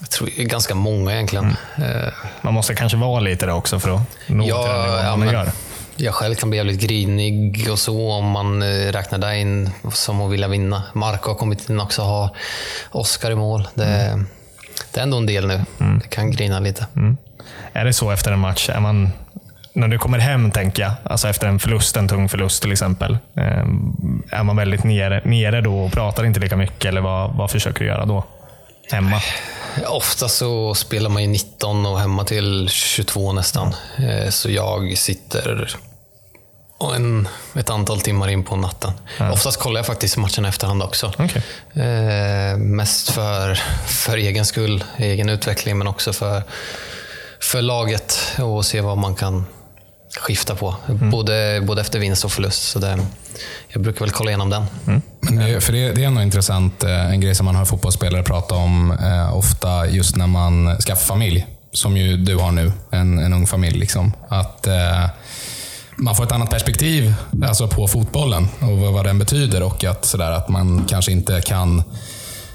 [0.02, 1.56] Jag tror det är ganska många egentligen.
[1.78, 4.99] Eh, Man måste kanske vara lite det också för att nå Ja, till den nivån
[5.06, 5.52] ja, man men- gör.
[5.95, 10.21] Jag själv kan bli jävligt grinig och så om man eh, räknar det in som
[10.21, 10.84] att vilja vinna.
[10.93, 12.29] Marco har kommit in också och har
[12.91, 13.67] Oscar i mål.
[13.73, 13.84] Det,
[14.93, 15.62] det är ändå en del nu.
[16.03, 16.88] Det kan grina lite.
[17.73, 18.69] Är det så efter en match?
[18.69, 19.10] Är man,
[19.73, 23.17] när du kommer hem, tänker jag, alltså efter en förlust, en tung förlust till exempel.
[23.38, 23.65] eh,
[24.32, 26.86] Är man väldigt nere, nere då och pratar inte lika mycket?
[26.86, 28.23] Eller vad, vad försöker du göra då?
[28.91, 29.22] Hemma?
[29.88, 33.76] Ofta så spelar man ju 19 och hemma till 22 nästan.
[33.98, 35.76] Eh, Så jag sitter
[36.96, 38.91] en, ett antal timmar in på natten.
[39.32, 41.13] Oftast kollar jag faktiskt matchen i efterhand också.
[41.19, 41.41] Okej.
[41.86, 43.56] Eh, mest för,
[43.88, 46.43] för egen skull, egen utveckling, men också för,
[47.41, 49.46] för laget och se vad man kan
[50.19, 50.76] skifta på.
[50.88, 52.63] Både, både efter vinst och förlust.
[52.63, 53.06] Så det,
[53.67, 54.65] jag brukar väl kolla igenom den.
[54.86, 58.24] Men det, för det, det är ändå intressant, eh, en grej som man hör fotbollsspelare
[58.24, 63.20] prata om eh, ofta just när man skaffar familj, som ju du har nu, en,
[63.20, 63.80] en ung familj.
[63.80, 65.06] Liksom, att eh,
[65.96, 67.14] man får ett annat perspektiv
[67.46, 71.42] alltså på fotbollen och vad, vad den betyder och att, sådär, att man kanske inte
[71.42, 71.84] kan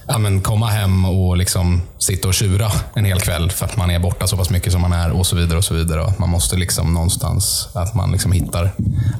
[0.08, 3.90] ja, men komma hem och liksom sitta och tjura en hel kväll för att man
[3.90, 5.58] är borta så pass mycket som man är och så vidare.
[5.58, 6.02] och så vidare.
[6.02, 8.70] Och man måste liksom någonstans att man liksom hittar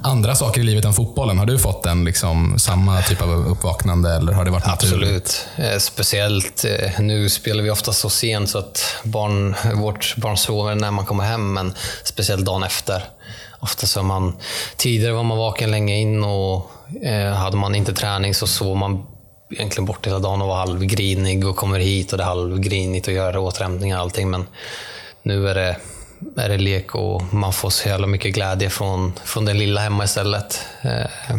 [0.03, 1.37] andra saker i livet än fotbollen.
[1.37, 5.47] Har du fått en liksom, samma typ av uppvaknande eller har det varit naturligt?
[5.55, 5.73] Absolut.
[5.73, 10.75] Eh, speciellt eh, nu spelar vi ofta så sent så att barn, vårt barn sover
[10.75, 11.73] när man kommer hem, men
[12.03, 13.03] speciellt dagen efter.
[13.59, 14.37] Ofta så man,
[14.77, 16.71] tidigare var man vaken länge in och
[17.03, 19.05] eh, hade man inte träning så sov man
[19.49, 23.13] egentligen bort hela dagen och var halvgrinig och kommer hit och det är halvgrinigt och
[23.13, 24.29] gör återhämtningar och allting.
[24.29, 24.47] Men
[25.23, 25.77] nu är det,
[26.37, 30.03] är det lek och man får så jävla mycket glädje från, från den lilla hemma
[30.03, 30.65] istället.
[30.81, 31.37] Eh,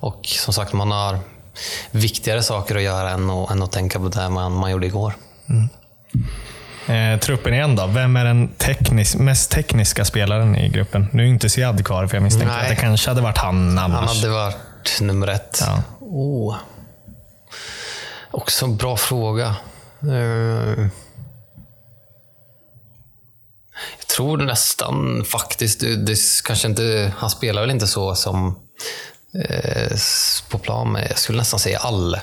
[0.00, 1.18] och som sagt, man har
[1.90, 5.14] viktigare saker att göra än att, än att tänka på det man, man gjorde igår.
[6.86, 7.86] Eh, truppen igen då.
[7.86, 11.06] Vem är den teknis, mest tekniska spelaren i gruppen?
[11.12, 12.62] Nu är inte Siad kvar, för jag misstänker Nej.
[12.62, 14.08] att det kanske hade varit han annars.
[14.08, 15.58] Han hade varit nummer ett.
[15.66, 15.82] Ja.
[16.00, 16.56] Oh.
[18.30, 19.56] Också en bra fråga.
[20.02, 20.86] Eh,
[23.98, 28.56] Jag tror nästan faktiskt, det, kanske inte, han spelar väl inte så som
[29.48, 29.96] eh,
[30.50, 32.22] på plan, men jag skulle nästan säga Alle.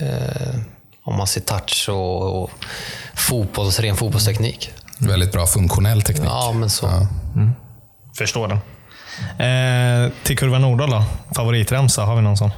[0.00, 0.60] Eh,
[1.04, 2.50] om man ser touch och, och
[3.14, 4.70] fotbolls, ren fotbollsteknik.
[4.98, 6.28] Väldigt bra funktionell teknik.
[6.28, 7.06] Ja, men så.
[8.18, 8.58] Förstår den.
[10.06, 11.04] Eh, till Kurva Nordahl då?
[11.36, 12.50] Favoritramsa, har vi någon sån?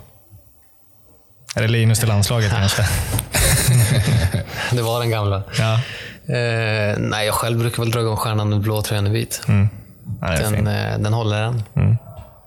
[1.54, 2.84] Är det Linus till landslaget kanske?
[4.72, 5.42] Det var den gamla.
[5.58, 5.72] Ja.
[6.34, 9.42] Eh, nej, jag själv brukar väl dra igång stjärnan med blå tröjan i vit.
[9.48, 9.68] Mm.
[10.20, 11.62] Ja, Den, eh, den håller än.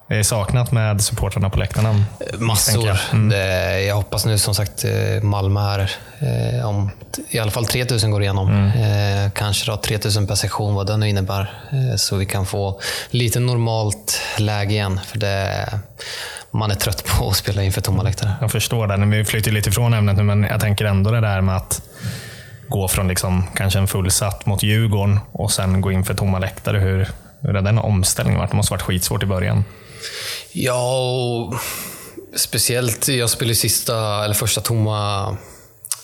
[0.10, 1.94] Det är saknat med supportrarna på läktarna.
[1.94, 2.88] misstänker Massor.
[2.88, 2.98] jag.
[3.12, 3.30] Mm.
[3.30, 6.92] Det, jag hoppas nu som sagt eh, Malmö här, eh, om
[7.30, 8.48] i alla fall 3000 går igenom.
[8.50, 9.26] Mm.
[9.26, 11.54] Eh, kanske då 3000 per sektion, vad det nu innebär.
[11.72, 15.00] Eh, så vi kan få lite normalt läge igen.
[15.06, 15.66] För det,
[16.52, 18.32] man är trött på att spela inför tomma läktare.
[18.42, 19.18] Jag förstår det.
[19.18, 21.82] Vi flyttar lite ifrån ämnet nu, men jag tänker ändå det där med att
[22.68, 26.78] gå från liksom, kanske en fullsatt mot Djurgården och sen gå in för tomma läktare.
[26.78, 27.08] Hur,
[27.42, 28.52] hur har den omställningen varit?
[28.52, 29.66] Det måste ha varit skitsvårt i början.
[30.52, 31.56] Ja, och
[32.36, 35.38] speciellt jag spelade sista, eller första tomma,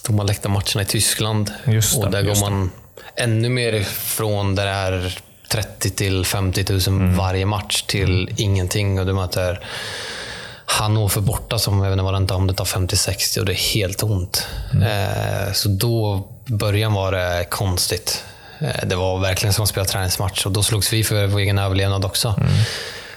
[0.04, 1.52] tomma läktarmatcherna i Tyskland.
[1.66, 2.72] Just det, och där just går man
[3.16, 9.00] ännu mer ifrån där det är 30 till 50 000 varje match till ingenting.
[9.00, 9.60] Och du möter
[10.80, 13.52] Hannover borta som jag vet inte vad den tar, om det tar 50-60 och det
[13.52, 14.48] är helt tomt.
[14.74, 18.24] Eh, så då, början var det konstigt.
[18.60, 21.60] Eh, det var verkligen som att spela träningsmatch och då slogs vi för vår egen
[21.60, 22.36] överlevnad också.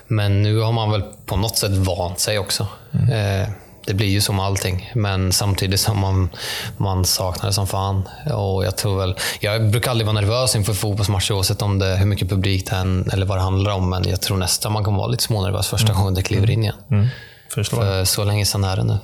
[0.06, 2.66] Men nu har man väl på något sätt vant sig också.
[2.92, 3.48] Eh,
[3.86, 6.28] det blir ju som allting, men samtidigt som man,
[6.76, 8.08] man saknar det som fan.
[8.34, 12.06] Och jag, tror väl, jag brukar aldrig vara nervös inför fotbollsmatcher oavsett om det, hur
[12.06, 13.90] mycket publik det är eller vad det handlar om.
[13.90, 17.10] Men jag tror nästan man kommer vara lite smånervös första gången det kliver in igen.
[17.48, 17.76] Förstår.
[17.76, 18.98] För så länge sedan är det nu.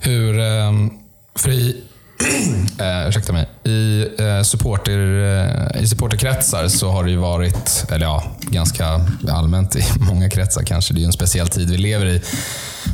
[0.00, 0.90] Hur, ehm,
[1.34, 1.82] för i,
[2.80, 4.98] eh, ursäkta mig, i, eh, supporter,
[5.74, 10.62] eh, i supporterkretsar så har det ju varit, eller ja, ganska allmänt i många kretsar
[10.62, 12.22] kanske, det är ju en speciell tid vi lever i.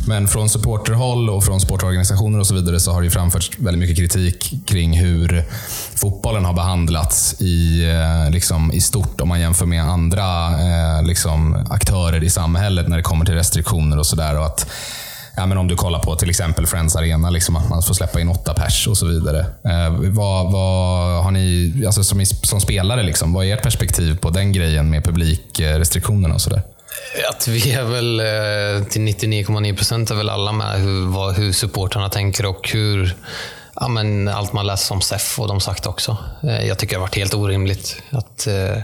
[0.07, 3.81] Men från supporterhåll och från sportorganisationer och så vidare så har det ju framförts väldigt
[3.81, 5.45] mycket kritik kring hur
[5.95, 11.67] fotbollen har behandlats i, eh, liksom, i stort om man jämför med andra eh, liksom,
[11.71, 14.37] aktörer i samhället när det kommer till restriktioner och sådär.
[15.39, 18.21] Ja, men om du kollar på till exempel Friends Arena, liksom, att man får släppa
[18.21, 19.39] in åtta pers och så vidare.
[19.41, 24.31] Eh, vad, vad har ni, alltså som, som spelare, liksom, vad är ert perspektiv på
[24.31, 26.63] den grejen med publikrestriktionerna och sådär?
[27.31, 31.53] Att vi är väl eh, till 99,9 procent är väl alla med hur, vad, hur
[31.53, 33.15] supportrarna tänker och hur
[33.75, 36.17] ja, men allt man läser om SEF och de sagt också.
[36.43, 38.83] Eh, jag tycker det har varit helt orimligt att eh,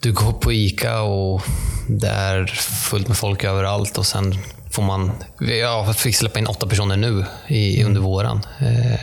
[0.00, 1.42] du går på ICA och
[1.88, 2.46] det är
[2.90, 4.38] fullt med folk överallt och sen
[4.70, 5.12] får man...
[5.38, 8.40] Jag fick släppa in åtta personer nu i, under våren.
[8.60, 9.00] Eh,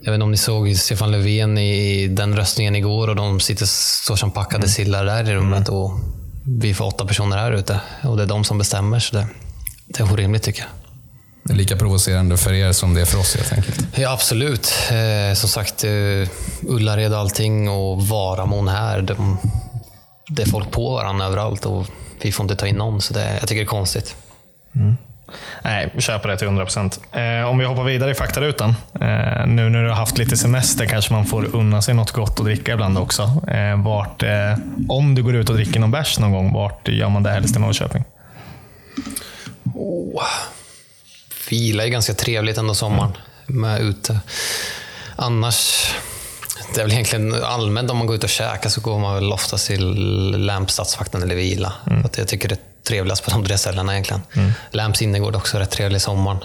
[0.00, 3.66] jag vet inte om ni såg Stefan Löfven i den röstningen igår och de sitter,
[3.66, 5.68] står som packade sillar där i rummet.
[5.68, 5.90] Och
[6.60, 8.98] vi får åtta personer här ute och det är de som bestämmer.
[8.98, 9.26] Så det,
[9.86, 10.68] det är orimligt tycker jag.
[11.44, 13.86] Det är lika provocerande för er som det är för oss helt enkelt.
[13.94, 14.72] Ja, absolut.
[14.90, 15.90] Eh, som sagt, eh,
[16.68, 19.02] Ullared och allting och Varamon här.
[19.02, 19.38] De,
[20.28, 21.86] det är folk på varandra överallt och
[22.22, 23.02] vi får inte ta in någon.
[23.02, 24.16] Så det, jag tycker det är konstigt.
[25.62, 27.00] Nej, vi köper det till 100 procent.
[27.12, 28.74] Eh, om vi hoppar vidare i faktarutan.
[29.00, 32.40] Eh, nu när du har haft lite semester kanske man får unna sig något gott
[32.40, 33.22] att dricka ibland också.
[33.48, 34.58] Eh, vart, eh,
[34.88, 37.56] om du går ut och dricker någon bärs någon gång, vart gör man det helst
[37.56, 38.04] i Norrköping?
[39.74, 40.22] Oh.
[41.50, 43.12] Vila är ganska trevligt ändå sommaren.
[43.46, 44.20] Med ute.
[45.16, 45.90] Annars,
[46.76, 49.32] det är väl egentligen allmänt om man går ut och käkar så går man väl
[49.32, 49.94] oftast till
[50.46, 51.72] Lamp, Stadsvakten eller Vila.
[51.84, 54.22] För att jag tycker det är trevligast på de tre ställena egentligen.
[54.32, 54.52] Mm.
[54.70, 56.44] Lamps innergård är också rätt trevlig i sommaren.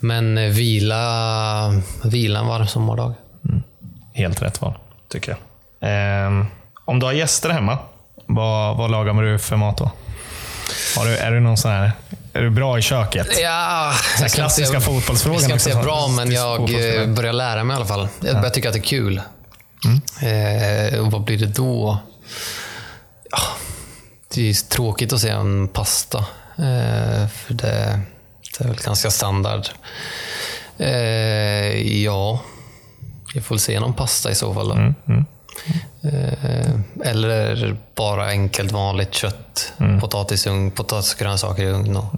[0.00, 3.14] Men eh, vila, vila en varm sommardag.
[4.14, 4.74] Helt rätt val,
[5.08, 5.36] tycker
[5.80, 5.90] jag.
[5.90, 6.46] Eh,
[6.84, 7.78] om du har gäster hemma,
[8.26, 9.90] vad, vad lagar du för mat då?
[10.96, 11.92] Har du, är du någon sån här,
[12.34, 13.28] är du bra i köket?
[13.42, 16.60] Ja, här klassiska fotbollsfrågan Jag ska inte säga så- bra, men jag
[17.00, 18.08] eh, börjar lära mig i alla fall.
[18.20, 19.20] Jag börjar tycka att det är kul.
[20.22, 21.98] Eh, och vad blir det då?
[23.30, 23.38] Ja,
[24.34, 26.18] det är tråkigt att säga en pasta.
[26.58, 28.00] Eh, för det,
[28.58, 29.68] det är väl ganska standard.
[30.78, 32.40] Eh, ja,
[33.34, 34.68] jag får väl säga någon pasta i så fall.
[34.68, 34.74] Då.
[35.12, 35.22] Eh,
[37.04, 42.14] eller bara enkelt vanligt kött, potatis i ugn, potatis och grönsaker i ugn och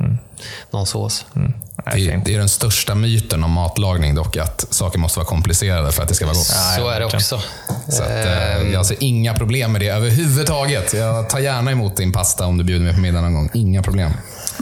[0.71, 1.25] någon sås.
[1.33, 1.55] Nej,
[1.95, 5.93] Det är, det är den största myten om matlagning dock, att saker måste vara komplicerade
[5.93, 6.47] för att det ska vara gott.
[6.77, 7.41] Så är det också.
[7.89, 10.93] Så att, eh, jag ser inga problem med det överhuvudtaget.
[10.93, 13.51] Jag tar gärna emot din pasta om du bjuder mig på middag någon gång.
[13.55, 14.13] Inga problem.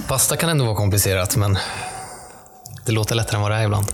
[0.09, 1.59] Pasta kan ändå vara komplicerat, men
[2.87, 3.87] det låter lättare än vad det är ibland.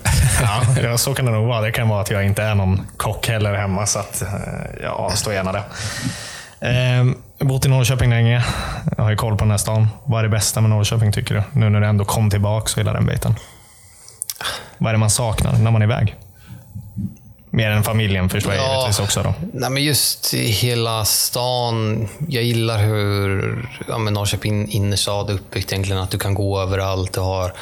[0.82, 1.60] Ja, så kan det nog vara.
[1.60, 4.28] Det kan vara att jag inte är någon kock heller hemma, så att, eh,
[4.82, 5.62] jag avstår gärna det.
[6.60, 8.44] Ehm, jag har bott i Norrköping länge.
[8.96, 9.88] Jag har ju koll på den här stan.
[10.04, 11.42] Vad är det bästa med Norrköping tycker du?
[11.52, 13.34] Nu när du ändå kom tillbaka och hela den biten.
[14.78, 16.16] Vad är det man saknar när man är iväg?
[17.52, 18.78] Mer än familjen förstår jag Ja.
[18.80, 19.22] givetvis också.
[19.22, 19.34] Då.
[19.52, 22.08] Nej, men just hela stan.
[22.28, 26.02] Jag gillar hur ja, men Norrköping innerstad är uppbyggt egentligen.
[26.02, 27.12] Att du kan gå överallt.
[27.12, 27.52] Du har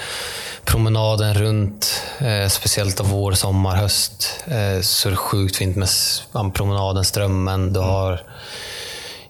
[0.64, 2.02] promenaden runt.
[2.18, 4.40] Eh, speciellt av vår, sommar, höst.
[4.46, 5.88] Eh, så är det sjukt fint med
[6.54, 7.72] promenaden, strömmen.
[7.72, 8.20] Du har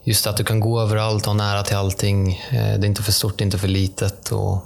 [0.04, 2.32] just att du kan gå överallt och ha nära till allting.
[2.50, 4.32] Eh, det är inte för stort, inte för litet.
[4.32, 4.64] Och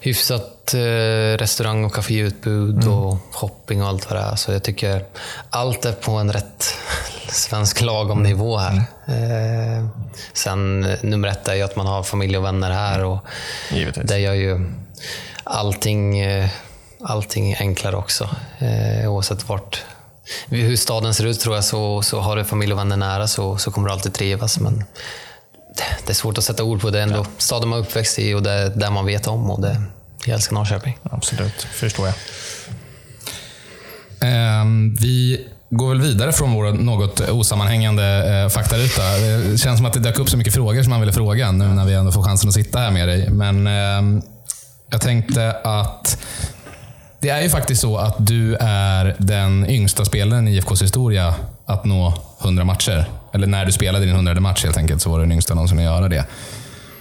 [0.00, 4.36] hyfsat eh, restaurang och kaféutbud och shopping och allt vad det är.
[4.36, 5.04] Så jag tycker
[5.50, 6.74] allt är på en rätt
[7.28, 8.74] svensk lagom nivå här.
[9.06, 9.86] Eh,
[10.32, 13.18] sen eh, nummer ett är ju att man har familj och vänner här och
[13.70, 14.08] Givetvis.
[14.08, 14.72] det gör ju
[15.44, 16.22] allting,
[17.04, 18.30] allting enklare också.
[18.58, 19.84] Eh, oavsett vart,
[20.48, 23.58] hur staden ser ut tror jag, så, så har du familj och vänner nära så,
[23.58, 24.60] så kommer du alltid trivas.
[24.60, 24.84] Men
[26.06, 26.90] det, är svårt att sätta ord på.
[26.90, 29.50] Det ändå staden man är uppväxt i och det är där man vet om.
[29.50, 29.82] Och det,
[30.26, 30.98] jag älskar Norrköping.
[31.02, 32.14] Absolut, förstår jag.
[34.20, 39.02] Ehm, vi går väl vidare från vår något osammanhängande eh, faktaruta.
[39.18, 41.64] Det känns som att det dök upp så mycket frågor som man ville fråga nu
[41.64, 43.30] när vi ändå får chansen att sitta här med dig.
[43.30, 44.22] Men ehm,
[44.90, 46.18] jag tänkte att
[47.20, 51.34] det är ju faktiskt så att du är den yngsta spelaren i IFKs historia
[51.66, 53.08] att nå 100 matcher.
[53.32, 55.78] Eller när du spelade din 100 match helt enkelt, så var du den yngsta någonsin
[55.78, 56.24] att göra det.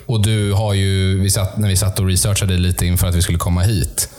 [0.06, 3.22] Och du har ju, vi satt, när vi satt och researchade lite inför att vi
[3.22, 4.10] skulle komma hit.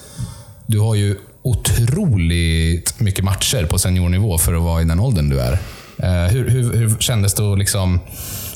[0.67, 5.41] Du har ju otroligt mycket matcher på seniornivå för att vara i den åldern du
[5.41, 5.59] är.
[5.99, 8.01] Eh, hur, hur, hur kändes det att liksom...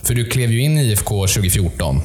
[0.02, 2.00] För du klev ju in i IFK 2014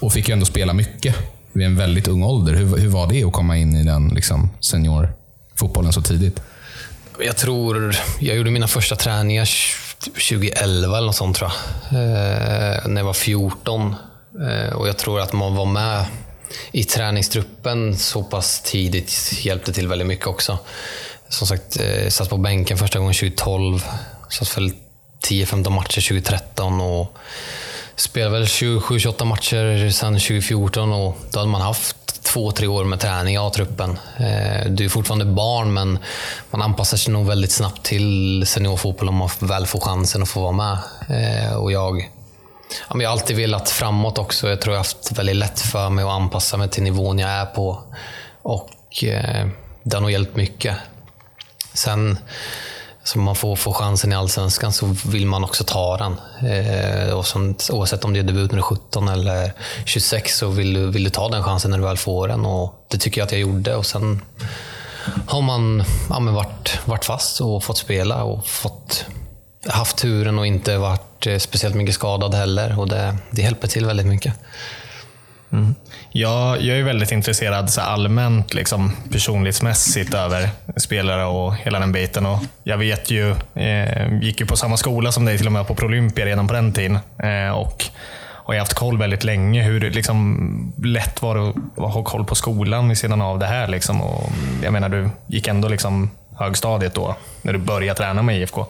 [0.00, 1.16] och fick ju ändå spela mycket
[1.52, 2.54] vid en väldigt ung ålder.
[2.54, 6.40] Hur, hur var det att komma in i den liksom, seniorfotbollen så tidigt?
[7.24, 9.48] Jag tror, jag gjorde mina första träningar
[10.30, 11.50] 2011 eller något sånt tror
[11.90, 12.00] jag.
[12.00, 13.94] Eh, när jag var 14.
[14.42, 16.04] Eh, och jag tror att man var med
[16.72, 20.58] i träningstruppen så pass tidigt hjälpte till väldigt mycket också.
[21.28, 23.84] Som sagt, jag satt på bänken första gången 2012.
[24.30, 24.70] Satt för
[25.28, 27.16] 10-15 matcher 2013 och
[27.96, 33.00] spelade väl 27-28 matcher sedan 2014 och då hade man haft två, tre år med
[33.00, 33.98] träning i A-truppen.
[34.18, 35.98] Eh, du är fortfarande barn, men
[36.50, 40.40] man anpassar sig nog väldigt snabbt till seniorfotboll om man väl får chansen att få
[40.40, 40.78] vara med.
[41.56, 42.10] Och jag,
[42.88, 44.48] ja, jag har alltid velat framåt också.
[44.48, 47.30] Jag tror jag har haft väldigt lätt för mig att anpassa mig till nivån jag
[47.30, 47.82] är på.
[48.42, 49.46] Och eh,
[49.82, 50.76] det har nog hjälpt mycket.
[51.74, 52.18] Sen
[53.04, 56.16] som man får, får chansen i Allsvenskan så vill man också ta den.
[56.50, 59.52] Eh, och sånt, oavsett om det är debut när du är 17 eller
[59.84, 62.46] 26 så vill du, vill du ta den chansen när du väl får den.
[62.46, 63.74] Och det tycker jag att jag gjorde.
[63.74, 64.22] Och sen
[65.26, 69.04] har man ja, men varit, varit fast och fått spela och fått
[69.68, 72.78] haft turen och inte varit eh, speciellt mycket skadad heller.
[72.78, 74.34] Och det, det hjälper till väldigt mycket.
[75.52, 75.74] Mm.
[76.10, 82.26] Jag, jag är väldigt intresserad så allmänt liksom, personlighetsmässigt över spelare och hela den biten.
[82.26, 85.66] Och jag vet ju, eh, gick ju på samma skola som dig till och med
[85.66, 86.98] på Prolympia redan på den tiden.
[87.18, 87.90] Eh, och
[88.46, 89.62] och jag har haft koll väldigt länge.
[89.62, 91.48] Hur liksom, lätt var det
[91.84, 93.68] att ha koll på skolan vid sidan av det här?
[93.68, 94.02] Liksom.
[94.02, 94.30] Och,
[94.62, 98.66] jag menar, du gick ändå liksom högstadiet då, när du började träna med IFK.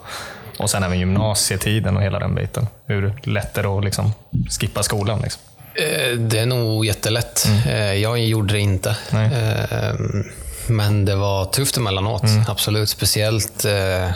[0.58, 2.66] Och sen även gymnasietiden och hela den biten.
[2.86, 4.12] Hur lätt är det att liksom,
[4.60, 5.20] skippa skolan?
[5.20, 5.42] Liksom?
[5.74, 7.48] Eh, Det är nog jättelätt.
[7.66, 8.96] Eh, Jag gjorde det inte.
[9.10, 9.26] Nej.
[9.34, 9.94] Eh,
[10.68, 12.88] Men det var tufft emellanåt, absolut.
[12.88, 14.10] Speciellt eh,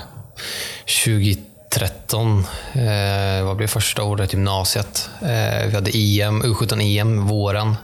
[1.04, 5.10] 2013, eh, vad blev första året gymnasiet.
[5.66, 7.76] Vi hade EM, U17-EM våren.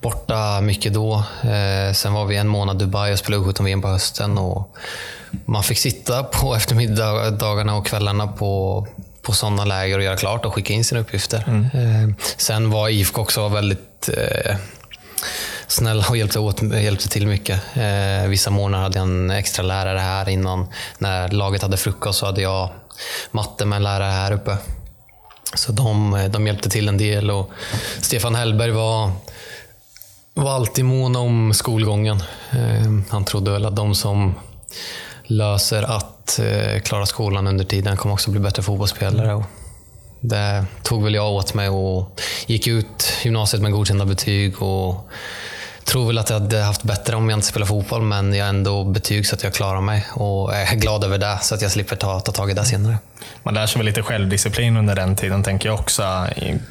[0.00, 1.24] Borta mycket då.
[1.42, 4.38] Eh, Sen var vi en månad i Dubai och spelade U17-VM på hösten.
[4.38, 4.76] Och
[5.44, 8.86] man fick sitta på eftermiddagarna och kvällarna på,
[9.22, 11.38] på sådana läger och göra klart och skicka in sina uppgifter.
[11.74, 14.56] Eh, Sen var IFK också väldigt eh,
[15.66, 17.60] snälla och hjälpte, åt, hjälpte till mycket.
[17.74, 20.66] Eh, vissa månader hade jag en extra lärare här innan.
[20.98, 22.70] När laget hade frukost så hade jag
[23.30, 24.56] matte med en lärare här uppe.
[25.54, 27.30] Så de, de hjälpte till en del.
[27.30, 27.50] Och
[28.00, 29.10] Stefan Hellberg var,
[30.34, 32.22] var alltid mån om skolgången.
[32.50, 34.34] Eh, han trodde väl att de som
[35.36, 39.34] löser att eh, klara skolan under tiden kommer också bli bättre fotbollsspelare.
[39.34, 39.44] Och
[40.20, 44.62] det tog väl jag åt mig och gick ut gymnasiet med godkända betyg.
[44.62, 45.08] Och
[45.84, 48.48] tror väl att jag hade haft bättre om jag inte spelade fotboll, men jag har
[48.48, 50.06] ändå betyg så att jag klarar mig.
[50.14, 52.98] Och är glad över det, så att jag slipper ta, ta tag i det senare.
[53.42, 56.26] Man lär sig väl lite självdisciplin under den tiden, tänker jag också.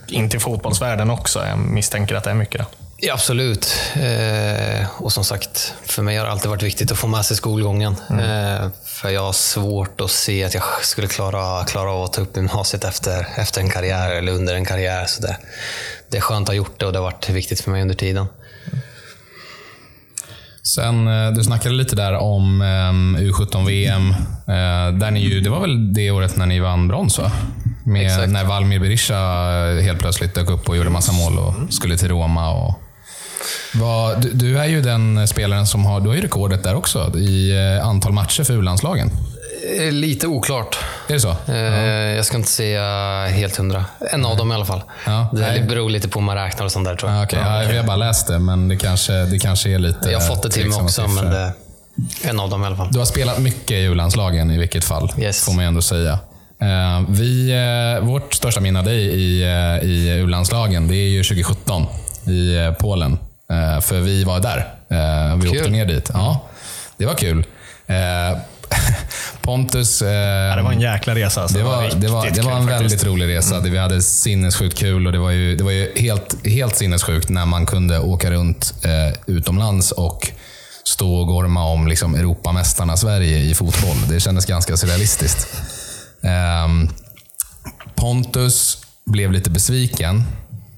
[0.08, 1.46] In till fotbollsvärlden också.
[1.46, 2.66] Jag misstänker att det är mycket det.
[3.04, 3.76] Ja, absolut.
[3.96, 7.38] Eh, och som sagt, för mig har det alltid varit viktigt att få med sig
[7.38, 7.96] skolgången.
[8.10, 12.22] Eh, för jag har svårt att se att jag skulle klara, klara av att ta
[12.22, 15.06] upp gymnasiet efter, efter en karriär eller under en karriär.
[15.06, 15.38] Så det,
[16.10, 17.96] det är skönt att ha gjort det och det har varit viktigt för mig under
[17.96, 18.26] tiden.
[20.64, 24.10] Sen, eh, du snackade lite där om eh, U17-VM.
[24.48, 27.32] Eh, där ni ju, det var väl det året när ni vann brons va?
[27.86, 29.16] Med, när Valmir Berisha
[29.82, 32.50] helt plötsligt dök upp och gjorde massa mål och skulle till Roma.
[32.52, 32.81] Och,
[33.74, 37.18] vad, du, du är ju den spelaren som har, du har ju rekordet där också
[37.18, 39.12] i eh, antal matcher för U-landslagen.
[39.80, 40.78] Eh, Lite oklart.
[41.08, 41.36] Är det så?
[41.48, 41.56] Eh,
[42.16, 42.84] Jag ska inte säga
[43.28, 43.86] helt hundra.
[44.12, 44.82] En av dem i alla fall.
[45.06, 45.64] Ja, det nej.
[45.64, 47.22] beror lite på hur man räknar och sånt där tror jag.
[47.22, 47.40] Ah, okay.
[47.40, 50.10] ja, jag har bara läst det, men det kanske, det kanske är lite...
[50.12, 51.24] Jag har fått det till mig också, siffror.
[51.24, 51.54] men det,
[52.24, 52.88] en av dem i alla fall.
[52.92, 55.46] Du har spelat mycket i U-landslagen i vilket fall, Yes.
[55.46, 56.20] får man ju ändå säga.
[56.62, 57.54] Eh, vi,
[58.02, 59.44] vårt största minne av dig i,
[59.84, 61.86] i U-landslagen, det är ju 2017
[62.28, 63.18] i Polen.
[63.52, 64.58] Eh, för vi var där.
[64.90, 65.58] Eh, vi Kul.
[65.58, 66.10] åkte ner dit.
[66.14, 66.50] Ja,
[66.98, 67.46] det var kul.
[67.88, 68.38] Eh,
[69.42, 70.02] Pontus...
[70.02, 71.42] Ja, det var en jäkla resa.
[71.42, 71.58] Alltså.
[71.58, 73.06] det var, det var, det var en kul väldigt faktiskt.
[73.06, 73.60] rolig resa.
[73.60, 77.46] Vi hade sinnessjukt kul och det var ju, det var ju helt, helt sinnessjukt när
[77.46, 80.32] man kunde åka runt eh, utomlands och
[80.84, 83.98] stå och gorma om liksom, Europamästarna Sverige i fotboll.
[84.10, 85.48] Det kändes ganska surrealistiskt.
[86.24, 86.90] Ehm,
[87.96, 90.24] Pontus blev lite besviken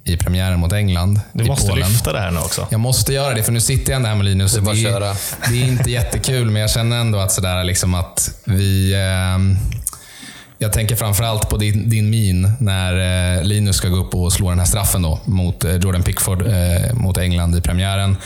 [0.05, 1.89] i premiären mot England Du måste Polen.
[1.89, 2.67] lyfta det här nu också.
[2.71, 4.51] Jag måste göra det, för nu sitter jag där med Linus.
[4.53, 5.15] Det är och bara att det, köra.
[5.53, 8.93] det är inte jättekul, men jag känner ändå att, sådär, liksom att vi...
[8.95, 9.57] ehm,
[10.57, 14.49] jag tänker framförallt på din, din min när eh, Linus ska gå upp och slå
[14.49, 18.17] den här straffen då, mot eh, Jordan Pickford eh, mot England i premiären.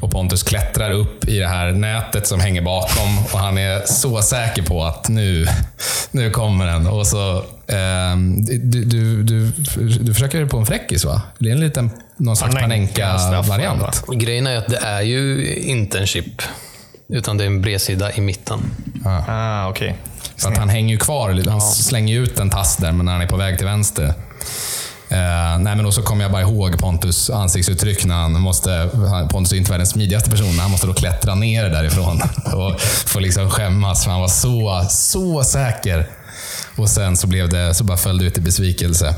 [0.00, 4.22] Och Pontus klättrar upp i det här nätet som hänger bakom och han är så
[4.22, 5.46] säker på att nu,
[6.10, 6.86] nu kommer den.
[6.86, 7.44] Och så,
[8.46, 9.52] du, du, du,
[9.88, 11.22] du försöker på en fräckis va?
[11.38, 14.04] Det är en liten någon slags Panenka-variant.
[14.14, 16.42] Grejen är att det är ju inte en chip.
[17.08, 18.60] Utan det är en bredsida i mitten.
[19.28, 19.96] Ah, okej.
[20.36, 21.32] För att han hänger ju kvar.
[21.32, 21.50] lite.
[21.50, 24.14] Han slänger ju ut en tass där, men när han är på väg till vänster.
[25.12, 28.90] Eh, nej, men då så kommer jag bara ihåg Pontus ansiktsuttryck när han måste...
[29.30, 32.20] Pontus är inte världens smidigaste person, men han måste då klättra ner därifrån
[32.54, 36.08] och få liksom skämmas, för han var så, så säker.
[36.76, 39.14] Och sen så, blev det, så bara föll det ut i besvikelse.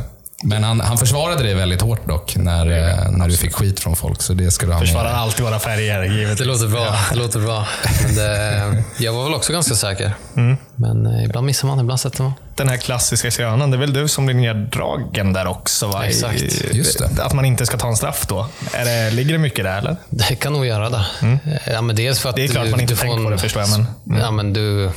[0.47, 3.97] Men han, han försvarade dig väldigt hårt dock, när, eh, när du fick skit från
[3.97, 4.23] folk.
[4.23, 5.15] Så det ska du ha med Försvarar dig.
[5.15, 6.39] alltid våra färger, givetvis.
[6.39, 6.97] Det låter bra.
[7.11, 7.67] Det låter bra.
[8.07, 10.15] Men det, jag var väl också ganska säker.
[10.37, 10.57] Mm.
[10.77, 12.33] Men eh, ibland missar man, ibland sätter man.
[12.57, 15.87] Den här klassiska skrönan, det är väl du som blir neddragen där också?
[15.87, 16.05] Va?
[16.07, 16.43] I- Exakt.
[16.73, 17.23] Just det.
[17.25, 18.49] Att man inte ska ta en straff då.
[18.73, 19.97] Är det, ligger det mycket där eller?
[20.11, 21.05] Det kan nog göra det.
[21.67, 22.47] Ja, men dels för att Mm.
[22.47, 24.31] Det är klart du, man inte du får tänker på det, förstår jag, men- Ja,
[24.31, 24.91] men du,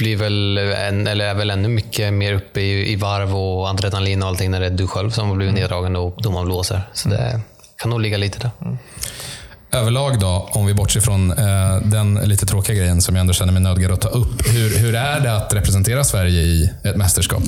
[0.00, 4.22] blir väl, en, eller är väl ännu mycket mer uppe i, i varv och adrenalin
[4.22, 6.82] och allting när det är du själv som har blivit neddragen och domaren blåser.
[6.92, 7.40] Så det
[7.76, 8.78] kan nog ligga lite där.
[9.72, 13.52] Överlag då, om vi bortser från eh, den lite tråkiga grejen som jag ändå känner
[13.52, 14.46] mig nödgad att ta upp.
[14.46, 17.42] Hur, hur är det att representera Sverige i ett mästerskap?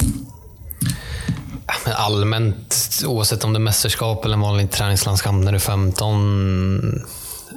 [1.84, 2.76] Allmänt,
[3.06, 7.02] oavsett om det är mästerskap eller en vanlig träningslandskamp när du är 15,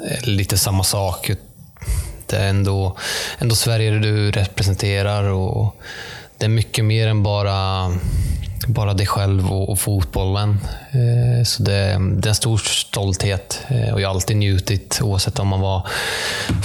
[0.04, 1.32] är lite samma sak.
[2.28, 2.98] Det är ändå,
[3.40, 5.76] ändå Sverige du representerar och
[6.38, 7.92] det är mycket mer än bara,
[8.68, 10.60] bara dig själv och, och fotbollen.
[10.92, 11.72] Eh, Så det,
[12.18, 15.88] det är en stor stolthet eh, och jag har alltid njutit oavsett om man var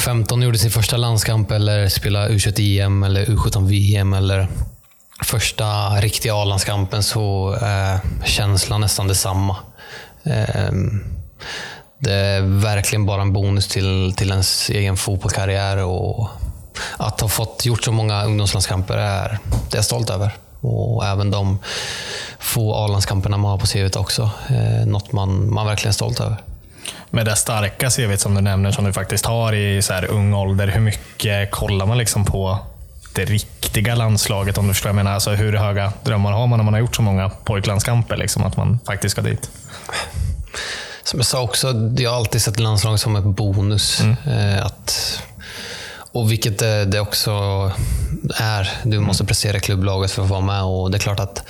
[0.05, 4.49] 15 och gjorde sin första landskamp eller spelade U21-EM eller U17-VM eller
[5.25, 9.57] första riktiga A-landskampen så eh, är känslan nästan detsamma.
[10.25, 10.71] Eh,
[12.01, 16.29] det är eh, verkligen bara en bonus till, till ens egen fotbollskarriär och
[16.97, 19.39] att ha fått gjort så många ungdomslandskamper är
[19.71, 20.37] det är jag stolt över.
[20.61, 21.59] Och även de
[22.39, 24.31] få A-landskamperna man har på CVt också.
[24.49, 26.37] Eh, något man, man verkligen är stolt över.
[27.11, 30.35] Med det starka CV som du nämner, som du faktiskt har i så här ung
[30.35, 32.59] ålder, hur mycket kollar man liksom på
[33.15, 34.59] det riktiga landslaget?
[34.59, 35.15] Om du förstår vad jag menar.
[35.15, 38.17] Alltså, hur höga drömmar har man när man har gjort så många pojklandskamper?
[38.17, 39.51] Liksom, att man faktiskt ska dit.
[41.11, 44.01] Som jag sa också, jag har alltid sett landslaget som en bonus.
[44.27, 45.23] Eh, att,
[46.13, 47.31] och vilket det, det också
[48.35, 48.73] är.
[48.83, 50.63] Du måste prestera i klubblaget för att vara med.
[50.63, 51.43] Och det är klart att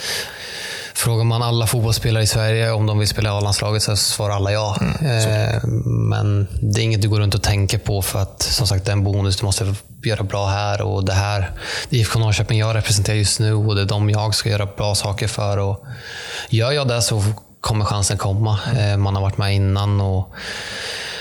[0.95, 4.53] Frågar man alla fotbollsspelare i Sverige om de vill spela i A-landslaget så svarar alla
[4.53, 4.77] ja.
[5.01, 8.85] Eh, men det är inget du går runt och tänker på för att som sagt
[8.85, 9.37] det är en bonus.
[9.37, 11.51] Du måste göra bra här och det här.
[11.91, 14.67] Det är IFK Norrköping jag representerar just nu och det är de jag ska göra
[14.67, 15.59] bra saker för.
[15.59, 15.85] Och
[16.51, 17.23] gör jag det så
[17.61, 18.59] kommer chansen komma.
[18.79, 20.33] Eh, man har varit med innan och,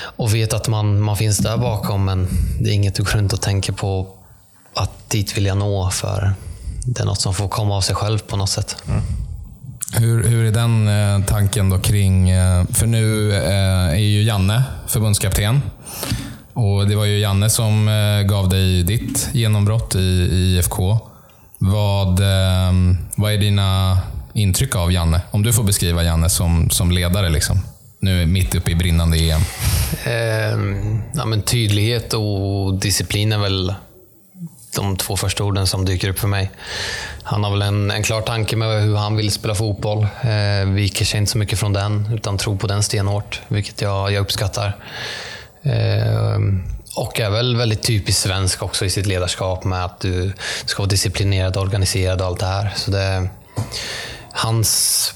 [0.01, 2.27] och vet att man, man finns där bakom men
[2.59, 4.07] det är inget du går runt och tänker på
[4.73, 6.33] att dit vill jag nå för
[6.85, 8.75] det är något som får komma av sig själv på något sätt.
[8.87, 9.01] Mm.
[9.93, 12.29] Hur, hur är den eh, tanken då kring...
[12.29, 15.61] Eh, för nu eh, är ju Janne förbundskapten.
[16.53, 20.99] Och det var ju Janne som eh, gav dig ditt genombrott i, i IFK.
[21.57, 22.73] Vad, eh,
[23.15, 23.97] vad är dina
[24.39, 25.21] intryck av Janne?
[25.31, 27.29] Om du får beskriva Janne som, som ledare.
[27.29, 27.59] Liksom.
[27.99, 29.41] Nu mitt uppe i brinnande EM.
[30.03, 30.83] Eh,
[31.13, 33.73] ja, men tydlighet och disciplin är väl
[34.75, 36.51] de två första orden som dyker upp för mig.
[37.23, 40.07] Han har väl en, en klar tanke med hur han vill spela fotboll.
[40.21, 44.11] Eh, viker sig inte så mycket från den, utan tror på den stenhårt, vilket jag,
[44.11, 44.75] jag uppskattar.
[45.63, 46.39] Eh,
[46.95, 50.33] och är väl väldigt typiskt svensk också i sitt ledarskap med att du
[50.65, 52.73] ska vara disciplinerad, organiserad och allt det här.
[52.75, 53.29] Så det,
[54.32, 55.13] hans,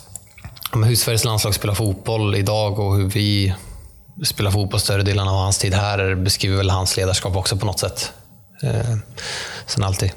[0.73, 3.53] hur Sveriges landslag spelar fotboll idag och hur vi
[4.23, 7.79] spelar fotboll större delen av hans tid här beskriver väl hans ledarskap också på något
[7.79, 8.11] sätt.
[8.63, 8.95] Eh,
[9.65, 10.11] sen alltid,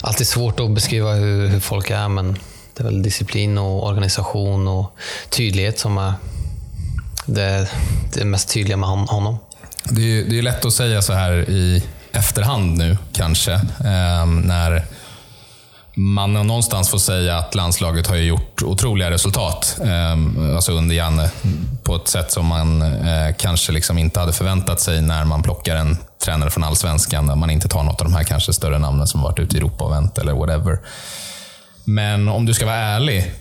[0.00, 2.32] alltid svårt att beskriva hur, hur folk är, men
[2.74, 4.96] det är väl disciplin och organisation och
[5.28, 6.14] tydlighet som är
[7.26, 7.68] det,
[8.14, 9.38] det mest tydliga med honom.
[9.84, 13.52] Det är ju det är lätt att säga så här i efterhand nu kanske.
[13.52, 14.84] Eh, när
[15.94, 19.78] man någonstans får säga att landslaget har gjort otroliga resultat.
[19.84, 21.30] Ehm, alltså under Janne.
[21.82, 25.76] På ett sätt som man eh, kanske liksom inte hade förväntat sig när man plockar
[25.76, 27.26] en tränare från Allsvenskan.
[27.26, 29.58] När man inte tar något av de här kanske större namnen som varit ute i
[29.58, 30.78] Europa och vänt eller whatever.
[31.84, 33.32] Men om du ska vara ärlig.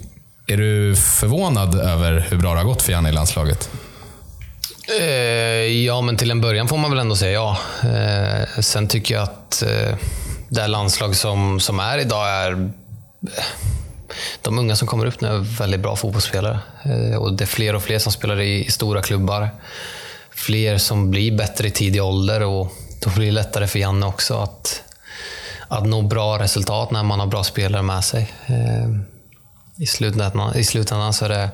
[0.48, 3.70] Är du förvånad över hur bra det har gått för Janne i landslaget?
[5.00, 5.06] Eh,
[5.86, 7.58] ja, men till en början får man väl ändå säga ja.
[7.84, 9.64] Eh, sen tycker jag att
[10.52, 12.72] det landslag som, som är idag är...
[14.42, 16.60] De unga som kommer upp nu är väldigt bra fotbollsspelare.
[16.84, 19.50] Eh, och det är fler och fler som spelar i, i stora klubbar.
[20.32, 22.74] Fler som blir bättre i tidig ålder och
[23.04, 24.84] då blir det lättare för Janne också att,
[25.68, 28.34] att nå bra resultat när man har bra spelare med sig.
[28.46, 28.90] Eh,
[29.78, 31.50] I slutändan, I slutändan så är det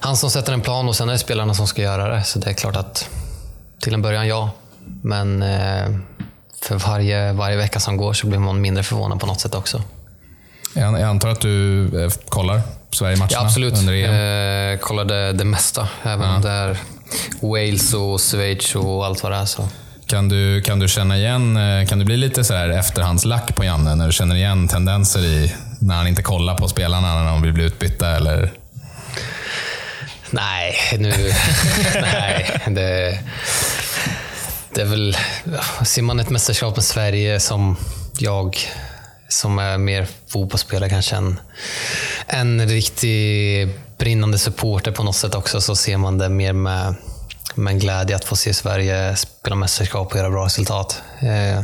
[0.00, 2.24] han som sätter en plan och sen är det spelarna som ska göra det.
[2.24, 3.08] Så det är klart att
[3.80, 4.50] till en början ja.
[5.02, 5.88] Men eh,
[6.62, 9.82] för varje, varje vecka som går så blir man mindre förvånad på något sätt också.
[10.74, 12.60] Jag antar att du eh, kollar
[12.90, 13.78] Sverige-matcherna Ja, absolut.
[13.78, 14.72] under EM?
[14.72, 15.88] Eh, kollade det mesta.
[16.02, 16.78] Även där
[17.40, 19.44] Wales och Schweiz och allt vad det är.
[19.44, 19.68] Så.
[20.06, 23.64] Kan du, kan du känna igen, eh, kan du bli lite så här efterhandslack på
[23.64, 27.42] Janne när du känner igen tendenser i när han inte kollar på spelarna när de
[27.42, 28.16] vill bli utbytta?
[28.16, 28.52] Eller?
[30.30, 31.12] Nej, nu...
[32.02, 33.18] nej, det,
[34.74, 35.16] det är väl...
[35.84, 37.76] Ser man ett mästerskap med Sverige som
[38.18, 38.58] jag,
[39.28, 41.40] som är mer fotbollsspelare kanske än
[42.26, 43.68] en riktig
[43.98, 46.94] brinnande supporter på något sätt också, så ser man det mer med
[47.54, 51.02] men glädje att få se Sverige spela mästerskap och göra bra resultat.
[51.20, 51.62] Eh,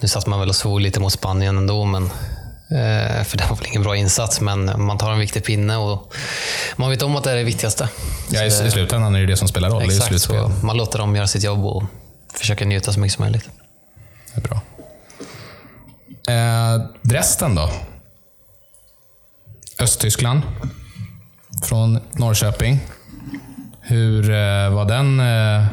[0.00, 3.56] nu satt man väl och svor lite mot Spanien ändå, men, eh, för det var
[3.56, 6.14] väl ingen bra insats, men man tar en viktig pinne och
[6.76, 7.88] man vet om att det är det viktigaste.
[8.30, 9.82] Ja, i, slutändan är det det som spelar roll.
[9.82, 11.82] Exakt, så man låter dem göra sitt jobb och
[12.38, 13.50] försöker njuta så mycket som möjligt.
[14.34, 14.60] Det är bra.
[16.28, 17.70] Eh, Dresden då?
[19.78, 20.42] Östtyskland.
[21.64, 22.80] Från Norrköping.
[23.80, 25.66] Hur eh, var den, eh,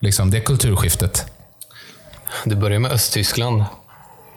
[0.00, 1.26] liksom det kulturskiftet?
[2.44, 3.64] Du börjar med Östtyskland.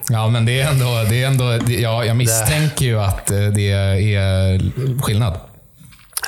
[0.10, 1.04] Ja, men det är ändå...
[1.10, 5.40] Det är ändå det, ja, jag misstänker ju att eh, det är skillnad.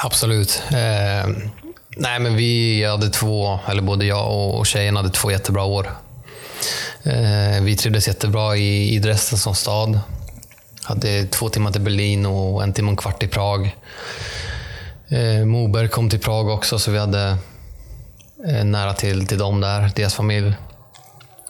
[0.03, 0.63] Absolut.
[0.71, 1.35] Eh,
[1.95, 5.91] nej, men vi hade två, eller både jag och tjejen hade två jättebra år.
[7.03, 9.99] Eh, vi trivdes jättebra i, Dresden som stad.
[10.83, 13.75] Hade två timmar till Berlin och en timme och en kvart i Prag.
[15.07, 17.37] Eh, Moberg kom till Prag också, så vi hade
[18.47, 20.53] eh, nära till, till dem där, deras familj.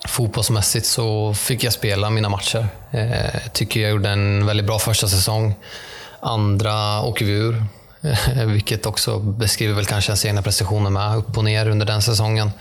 [0.08, 2.68] Fotbollsmässigt så fick jag spela mina matcher.
[2.92, 5.56] Jag tycker jag gjorde en väldigt bra första säsong.
[6.20, 7.66] Andra åker vi ur,
[8.06, 12.02] Eh, vilket också beskriver väl kanske ens egna prestationer med, upp och ner under den
[12.02, 12.52] säsongen.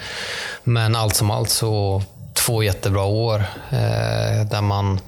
[0.65, 2.03] Men allt som allt så
[2.35, 5.01] två jättebra år eh, där man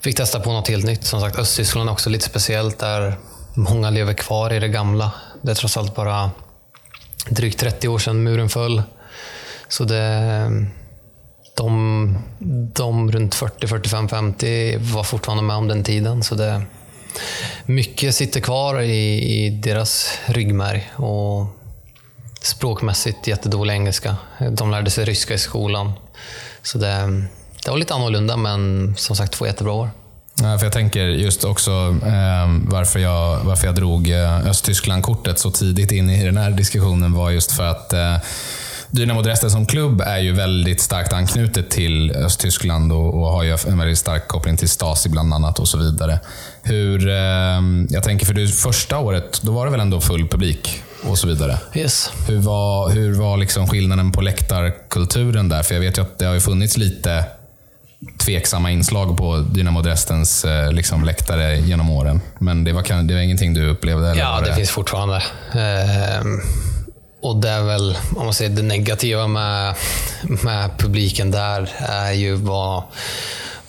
[0.00, 1.04] fick testa på något helt nytt.
[1.04, 3.14] Som sagt, Östtyskland är också lite speciellt där
[3.54, 5.12] många lever kvar i det gamla.
[5.42, 6.30] Det är trots allt bara
[7.28, 8.82] drygt 30 år sedan muren föll.
[9.68, 10.66] Så det,
[11.56, 12.18] de,
[12.74, 16.22] de runt 40, 45, 50 var fortfarande med om den tiden.
[16.22, 16.62] Så det,
[17.66, 20.90] mycket sitter kvar i, i deras ryggmärg.
[20.96, 21.46] Och
[22.42, 24.16] språkmässigt jättedålig engelska.
[24.50, 25.92] De lärde sig ryska i skolan.
[26.62, 27.24] Så det,
[27.64, 29.90] det var lite annorlunda, men som sagt två jättebra år.
[30.42, 31.70] Ja, för jag tänker just också
[32.06, 37.12] eh, varför, jag, varför jag drog eh, Östtyskland-kortet så tidigt in i den här diskussionen
[37.12, 38.16] var just för att eh,
[38.90, 43.56] Dynamo Dresden som klubb är ju väldigt starkt anknutet till Östtyskland och, och har ju
[43.66, 46.18] en väldigt stark koppling till Stasi bland annat och så vidare.
[46.62, 47.14] Hur, eh,
[47.88, 51.26] jag tänker för du, första året, då var det väl ändå full publik och så
[51.26, 51.58] vidare.
[51.74, 52.10] Yes.
[52.28, 55.62] Hur var, hur var liksom skillnaden på läktarkulturen där?
[55.62, 57.24] För jag vet ju att det har funnits lite
[58.18, 62.20] tveksamma inslag på Dynamo Dresdens eh, liksom, läktare genom åren.
[62.38, 64.10] Men det var, det var ingenting du upplevde?
[64.10, 65.22] Eller Ja, var det finns fortfarande.
[65.52, 66.40] Ehm,
[67.20, 69.74] och det är väl, om man säger det negativa med,
[70.22, 72.82] med publiken där, är ju vad,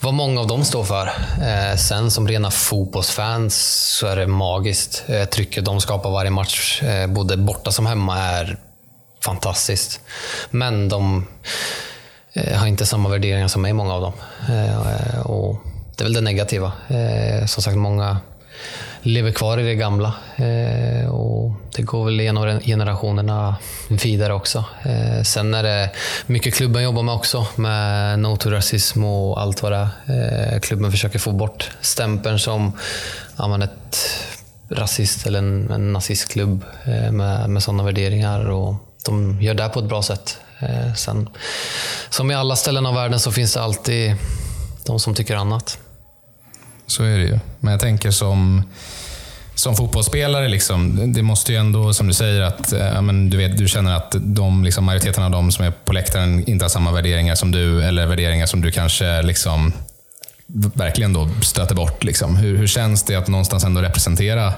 [0.00, 1.06] vad många av dem står för.
[1.42, 3.56] Eh, sen som rena fotbollsfans
[3.98, 5.04] så är det magiskt.
[5.06, 8.58] Eh, trycket de skapar varje match, eh, både borta som hemma, är
[9.24, 10.00] fantastiskt.
[10.50, 11.26] Men de
[12.32, 14.12] eh, har inte samma värderingar som mig, många av dem.
[14.48, 15.56] Eh, och
[15.96, 16.72] det är väl det negativa.
[16.88, 18.18] Eh, som sagt, många
[19.02, 20.14] lever kvar i det gamla.
[20.36, 23.56] Eh, och det går väl genom generationerna
[23.88, 24.64] vidare också.
[24.82, 25.90] Eh, sen är det
[26.26, 30.54] mycket klubben jobbar med också, med no to rasism och allt vad det är.
[30.54, 32.72] Eh, klubben försöker få bort stämpeln som
[33.36, 33.98] ja, ett
[34.68, 38.50] rasist eller en, en nazistklubb eh, med, med sådana värderingar.
[38.50, 38.74] Och
[39.04, 40.38] de gör det på ett bra sätt.
[40.58, 41.28] Eh, sen,
[42.10, 44.14] som i alla ställen av världen så finns det alltid
[44.86, 45.78] de som tycker annat.
[46.92, 47.38] Så är det ju.
[47.60, 48.62] Men jag tänker som,
[49.54, 53.58] som fotbollsspelare, liksom, det måste ju ändå, som du säger, att äh, men du, vet,
[53.58, 56.92] du känner att de, liksom, majoriteten av de som är på läktaren inte har samma
[56.92, 59.72] värderingar som du, eller värderingar som du kanske liksom,
[60.74, 62.04] verkligen då stöter bort.
[62.04, 62.36] Liksom.
[62.36, 64.52] Hur, hur känns det att någonstans ändå representera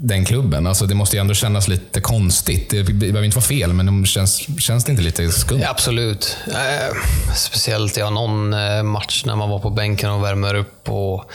[0.00, 0.66] den klubben?
[0.66, 2.70] Alltså, det måste ju ändå kännas lite konstigt.
[2.70, 5.60] Det behöver inte vara fel, men det känns, känns det inte lite skumt?
[5.62, 6.36] Ja, absolut.
[6.46, 6.96] Eh,
[7.36, 10.88] speciellt ja, någon eh, match när man var på bänken och värmer upp.
[10.88, 11.30] Och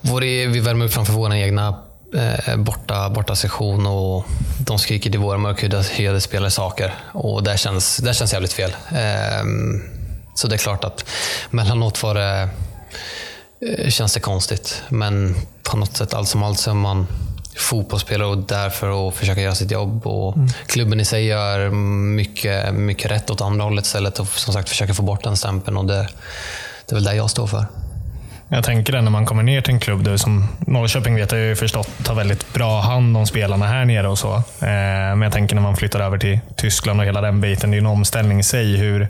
[0.00, 1.78] vår, e-, vi värmer upp framför vår egna
[2.14, 4.26] eh, borta, borta session och
[4.58, 6.94] de skriker till våra mörkhyade spelare saker.
[7.12, 8.70] Och det känns, det känns jävligt fel.
[8.88, 9.44] Eh,
[10.34, 11.04] så det är klart att
[11.50, 12.48] mellanåt var det,
[13.68, 14.82] eh, känns det konstigt.
[14.88, 17.06] Men på något sätt, allt som allt, så är man
[17.56, 20.06] fotbollsspelare och där för att försöka göra sitt jobb.
[20.06, 20.34] Och
[20.66, 24.94] Klubben i sig gör mycket, mycket rätt åt andra hållet istället och som sagt försöka
[24.94, 25.76] få bort den stämpeln.
[25.76, 26.08] Och det,
[26.86, 27.66] det är väl det jag står för.
[28.48, 31.40] Jag tänker det när man kommer ner till en klubb, du, som Norrköping vet jag
[31.40, 34.34] ju förstått tar väldigt bra hand om spelarna här nere och så.
[34.34, 37.70] Eh, men jag tänker när man flyttar över till Tyskland och hela den biten.
[37.70, 38.76] Det är ju en omställning i sig.
[38.76, 39.08] Hur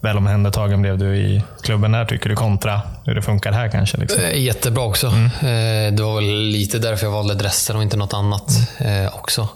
[0.00, 3.96] väl omhändertagen blev du i klubben där, tycker du, kontra hur det funkar här kanske?
[3.96, 4.20] Liksom?
[4.24, 5.06] Eh, Jättebra också.
[5.06, 9.48] Eh, Det var väl lite därför jag valde Dresden och inte något annat eh, också.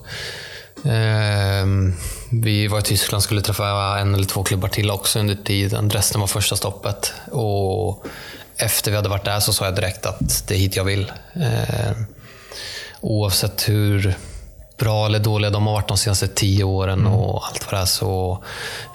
[0.85, 1.67] Eh,
[2.31, 5.89] Vi var i Tyskland och skulle träffa en eller två klubbar till också under tiden.
[5.89, 7.13] Dresden var första stoppet.
[7.33, 8.07] Och
[8.59, 11.13] efter vi hade varit där så sa jag direkt att det är hit jag vill.
[11.35, 11.97] Eh,
[13.01, 14.17] Oavsett hur
[14.79, 17.87] bra eller dåliga de har varit de senaste tio åren och allt vad det är
[17.87, 18.45] så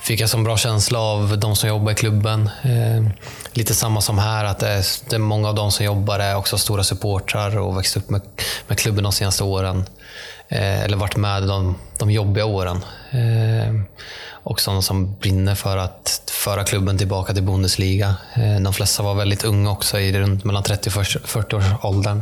[0.02, 2.50] fick jag så bra känsla av de som jobbar i klubben.
[2.64, 3.04] Eh,
[3.54, 6.36] lite samma som här, att det är, det är många av de som jobbar är
[6.36, 8.22] också stora supportrar och växt upp med,
[8.68, 9.86] med klubben de senaste åren.
[10.52, 12.86] Eh, eller varit med de, de jobbiga åren.
[13.12, 13.74] Eh,
[14.44, 18.16] och sådana som brinner för att föra klubben tillbaka till Bundesliga.
[18.34, 22.22] Eh, de flesta var väldigt unga också, i runt mellan 30 och 40 års åldern.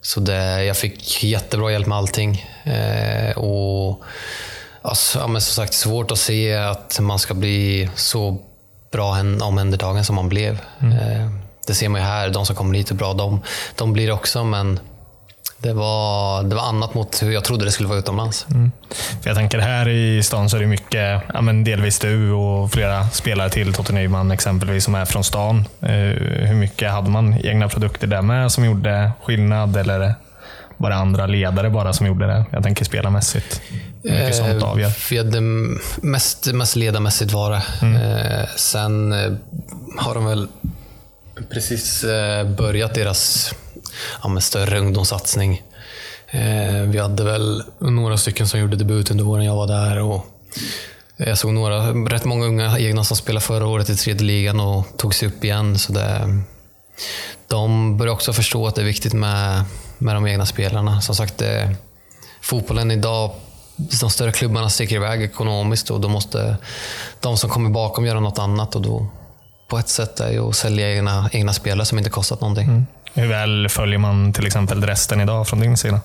[0.00, 2.46] Så det, jag fick jättebra hjälp med allting.
[3.36, 4.04] Och
[4.82, 8.38] alltså, ja, men som sagt, svårt att se att man ska bli så
[8.94, 9.10] bra
[9.42, 10.52] omhändertagen som man blev.
[10.80, 11.30] Eh,
[11.66, 13.42] det ser man ju här, de som kommer hit är bra, de,
[13.76, 14.80] de blir också, men
[15.64, 18.46] det var, det var annat mot hur jag trodde det skulle vara utomlands.
[19.22, 22.72] För jag tänker här i stan så är det mycket, ja, men delvis du och
[22.72, 25.64] flera spelare till, Totte Nyman exempelvis, som är från stan.
[25.80, 25.88] Eh,
[26.48, 29.76] hur mycket hade man egna produkter där med som gjorde skillnad?
[29.76, 30.14] Eller
[30.76, 32.44] var det andra ledare bara som gjorde det?
[32.50, 33.60] Jag tänker spelarmässigt.
[34.02, 34.92] Hur mycket sånt Eh, avgör?
[35.10, 35.40] Vi hade
[36.02, 37.62] mest, mest ledarmässigt var det.
[37.86, 39.12] Eh, sen
[39.98, 40.48] har de väl
[41.50, 43.54] precis eh, börjat deras
[44.22, 45.62] ja, större ungdomssatsning.
[46.34, 50.00] Eh, vi hade väl några stycken som gjorde debut under åren jag var där.
[50.00, 50.26] Och
[51.16, 54.60] eh, jag såg några, rätt många unga egna som spelade förra året i tredje ligan
[54.60, 55.78] och tog sig upp igen.
[55.78, 56.40] Så det,
[57.48, 59.64] de börjar också förstå att det är viktigt med,
[59.98, 61.00] med de egna spelarna.
[61.00, 61.76] Som sagt, det,
[62.40, 63.30] fotbollen idag,
[63.76, 66.56] de större klubbarna sticker iväg ekonomiskt och då måste
[67.20, 68.74] de som kommer bakom göra något annat.
[68.74, 69.06] Och då,
[69.68, 72.64] på ett sätt är ju att sälja egna, egna spelare som inte kostat någonting.
[72.64, 72.86] Mm.
[73.14, 76.00] Hur väl följer man till exempel resten idag från din sida?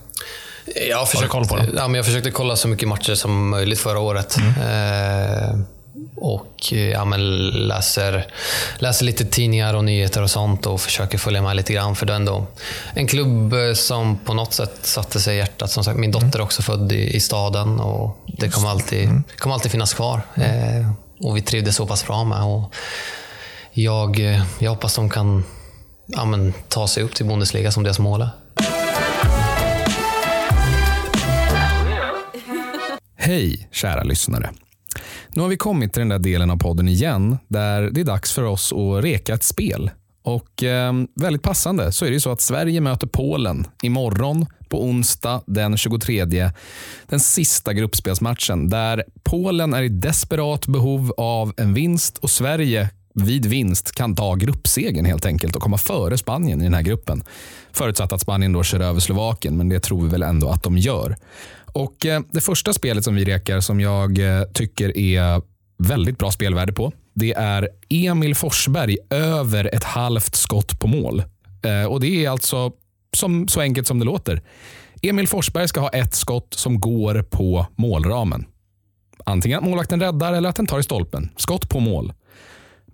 [0.90, 1.70] Jag, försökte, koll på det?
[1.76, 4.38] ja, men jag försökte kolla så mycket matcher som möjligt förra året.
[4.38, 5.60] Eh,
[6.16, 8.28] och eh, ja, men läser,
[8.78, 11.96] läser lite tidningar och nyheter och sånt och försöker följa med lite grann.
[11.96, 12.48] För det är ändå
[12.94, 15.72] en klubb eh, som på något sätt satte sig i hjärtat.
[15.72, 19.54] Som sagt, min dotter är också född i, i staden och det kommer alltid, kommer
[19.54, 20.22] alltid finnas kvar.
[20.36, 22.44] Eh, och vi trivdes så pass bra med.
[22.44, 22.76] Och
[23.72, 25.44] jag, eh, jag hoppas de kan
[26.10, 28.30] ja, men, ta sig upp till Bundesliga som deras mål är.
[33.16, 34.50] Hej kära lyssnare.
[35.30, 38.34] Nu har vi kommit till den där delen av podden igen där det är dags
[38.34, 39.92] för oss att reka ett spel.
[40.24, 44.84] Och eh, väldigt passande så är det ju så att Sverige möter Polen imorgon på
[44.84, 46.26] onsdag den 23.
[47.08, 52.90] Den sista gruppspelsmatchen där Polen är i desperat behov av en vinst och Sverige
[53.22, 57.24] vid vinst kan ta gruppsegern helt enkelt och komma före Spanien i den här gruppen.
[57.72, 60.78] Förutsatt att Spanien då kör över Slovakien, men det tror vi väl ändå att de
[60.78, 61.16] gör.
[61.74, 65.42] Och eh, Det första spelet som vi rekar som jag eh, tycker är
[65.78, 71.24] väldigt bra spelvärde på, det är Emil Forsberg över ett halvt skott på mål.
[71.66, 72.72] Eh, och Det är alltså
[73.14, 74.42] som, så enkelt som det låter.
[75.02, 78.46] Emil Forsberg ska ha ett skott som går på målramen.
[79.26, 81.30] Antingen att målvakten räddar eller att den tar i stolpen.
[81.38, 82.14] Skott på mål.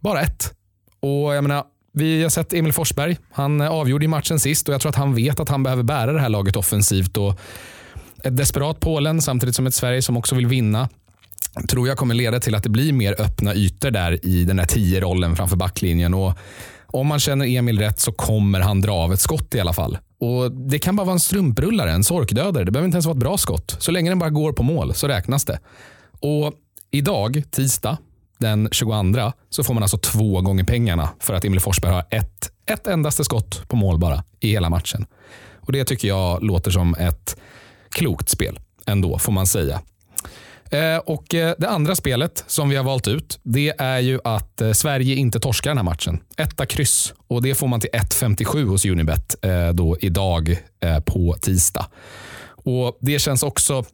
[0.06, 0.54] Bara ett.
[1.00, 3.18] Och jag menar, vi har sett Emil Forsberg.
[3.32, 5.84] Han eh, avgjorde i matchen sist och jag tror att han vet att han behöver
[5.84, 7.18] bära det här laget offensivt.
[7.18, 7.40] Och
[8.24, 10.90] ett desperat Polen samtidigt som ett Sverige som också vill vinna
[11.70, 14.66] tror jag kommer leda till att det blir mer öppna ytor där i den här
[14.66, 16.14] tio rollen framför backlinjen.
[16.14, 16.34] Och
[16.86, 19.98] om man känner Emil rätt så kommer han dra av ett skott i alla fall.
[20.20, 22.64] Och Det kan bara vara en strumprullare, en sorkdödare.
[22.64, 23.76] Det behöver inte ens vara ett bra skott.
[23.80, 25.60] Så länge den bara går på mål så räknas det.
[26.20, 26.54] Och
[26.92, 27.98] idag, tisdag,
[28.38, 32.52] den 22, så får man alltså två gånger pengarna för att Emil Forsberg har ett,
[32.66, 35.06] ett endaste skott på mål bara i hela matchen.
[35.56, 37.38] Och Det tycker jag låter som ett
[37.90, 39.82] klokt spel ändå, får man säga.
[40.72, 44.62] Eh, och eh, Det andra spelet som vi har valt ut det är ju att
[44.62, 46.20] eh, Sverige inte torskar den här matchen.
[46.38, 49.36] Etta kryss och det får man till 1,57 hos Unibet
[49.74, 50.58] då idag
[51.06, 51.86] på tisdag.
[52.48, 53.86] Och Det känns också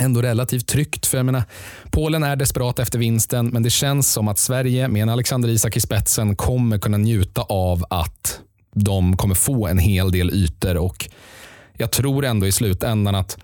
[0.00, 1.06] ändå relativt tryggt.
[1.06, 1.42] För jag menar,
[1.90, 5.76] Polen är desperat efter vinsten, men det känns som att Sverige med en Alexander Isak
[5.76, 8.40] i spetsen kommer kunna njuta av att
[8.74, 10.76] de kommer få en hel del ytor.
[10.76, 11.08] Och
[11.76, 13.38] jag tror ändå i slutändan att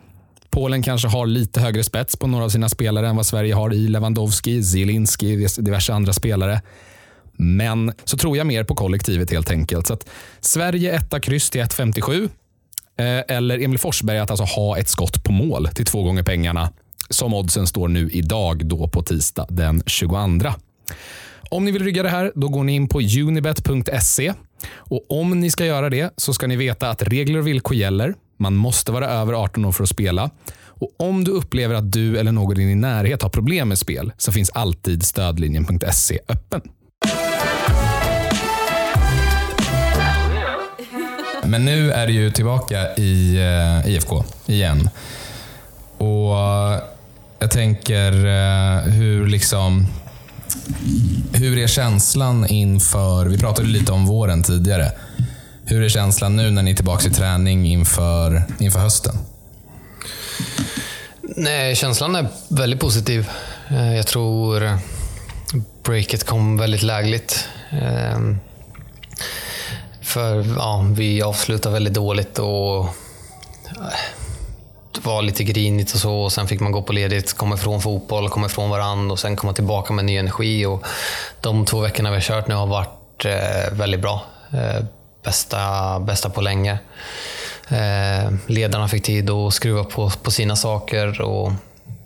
[0.50, 3.74] Polen kanske har lite högre spets på några av sina spelare än vad Sverige har
[3.74, 6.62] i Lewandowski, Zielinski och diverse andra spelare.
[7.32, 9.86] Men så tror jag mer på kollektivet helt enkelt.
[9.86, 10.08] Så att
[10.40, 12.28] Sverige etta kryss till 1,57
[12.96, 16.72] Eh, eller Emil Forsberg att alltså ha ett skott på mål till två gånger pengarna
[17.10, 20.16] som oddsen står nu idag då på tisdag den 22.
[21.50, 24.32] Om ni vill rygga det här då går ni in på unibet.se
[24.74, 28.14] och om ni ska göra det så ska ni veta att regler och villkor gäller.
[28.36, 30.30] Man måste vara över 18 år för att spela.
[30.62, 34.12] Och Om du upplever att du eller någon i din närhet har problem med spel
[34.16, 36.60] så finns alltid stödlinjen.se öppen.
[41.50, 44.90] Men nu är det ju tillbaka i eh, IFK igen.
[45.98, 46.36] Och
[47.38, 49.86] jag tänker eh, hur liksom...
[51.32, 53.26] Hur är känslan inför...
[53.26, 54.92] Vi pratade lite om våren tidigare.
[55.64, 59.14] Hur är känslan nu när ni är tillbaka i träning inför, inför hösten?
[61.22, 63.28] Nej, känslan är väldigt positiv.
[63.68, 64.78] Eh, jag tror
[65.82, 67.48] breaket kom väldigt lägligt.
[70.10, 73.98] För ja, vi avslutade väldigt dåligt och äh,
[74.94, 76.14] det var lite grinigt och så.
[76.14, 79.36] Och sen fick man gå på ledigt, komma ifrån fotboll, komma ifrån varandra och sen
[79.36, 80.66] komma tillbaka med ny energi.
[80.66, 80.84] Och
[81.40, 84.22] de två veckorna vi har kört nu har varit eh, väldigt bra.
[84.52, 84.84] Eh,
[85.24, 86.78] bästa, bästa på länge.
[87.68, 91.52] Eh, ledarna fick tid att skruva på, på sina saker och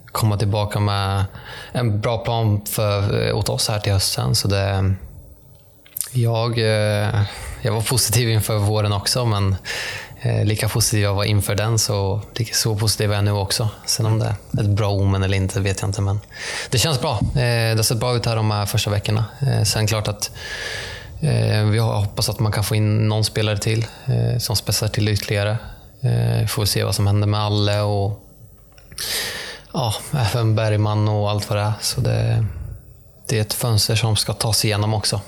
[0.07, 1.25] komma tillbaka med
[1.73, 4.35] en bra plan för, åt oss här till hösten.
[4.35, 4.95] Så det,
[6.17, 7.23] jag, eh,
[7.63, 9.57] jag var positiv inför våren också, men
[10.23, 12.21] eh, lika positiv jag var inför den så,
[12.53, 13.69] så positiv är jag nu också.
[13.87, 16.21] Sen om det är ett bra omen eller inte vet jag inte, men
[16.71, 17.19] det känns bra.
[17.23, 19.25] Eh, det har sett bra ut här de här första veckorna.
[19.65, 20.31] Sen klart att
[21.73, 23.87] vi hoppas att man kan få in någon spelare till
[24.39, 25.59] som spetsar till ytterligare.
[26.49, 28.25] Får se vad som händer med Alle och
[29.73, 31.73] ja, även Bergman och allt vad det är.
[31.81, 32.47] Så det,
[33.27, 35.21] det är ett fönster som ska tas igenom också.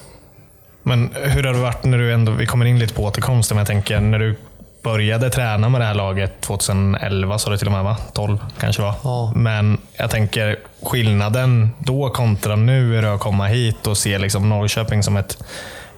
[0.87, 3.61] Men hur har det varit när du ändå, vi kommer in lite på återkomsten, men
[3.61, 4.37] jag tänker när du
[4.83, 7.97] började träna med det här laget 2011 sa du till och med va?
[8.13, 8.95] 12 kanske var.
[9.05, 9.33] Ja.
[9.35, 14.19] Men jag tänker skillnaden då kontra nu hur det är att komma hit och se
[14.19, 15.39] liksom Norrköping som ett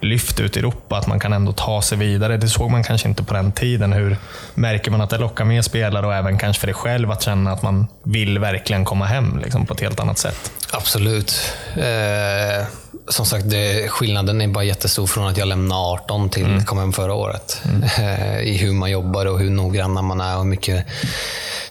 [0.00, 2.36] lyft ut i Europa, att man kan ändå ta sig vidare.
[2.36, 3.92] Det såg man kanske inte på den tiden.
[3.92, 4.16] Hur
[4.54, 7.52] märker man att det lockar mer spelare och även kanske för dig själv att känna
[7.52, 10.52] att man vill verkligen komma hem liksom, på ett helt annat sätt?
[10.72, 11.52] Absolut.
[11.76, 12.66] Eh,
[13.08, 16.92] som sagt, det, skillnaden är bara jättestor från att jag lämnade 18 till kom hem
[16.92, 17.62] förra året.
[17.98, 20.86] Eh, I hur man jobbar och hur noggranna man är och hur mycket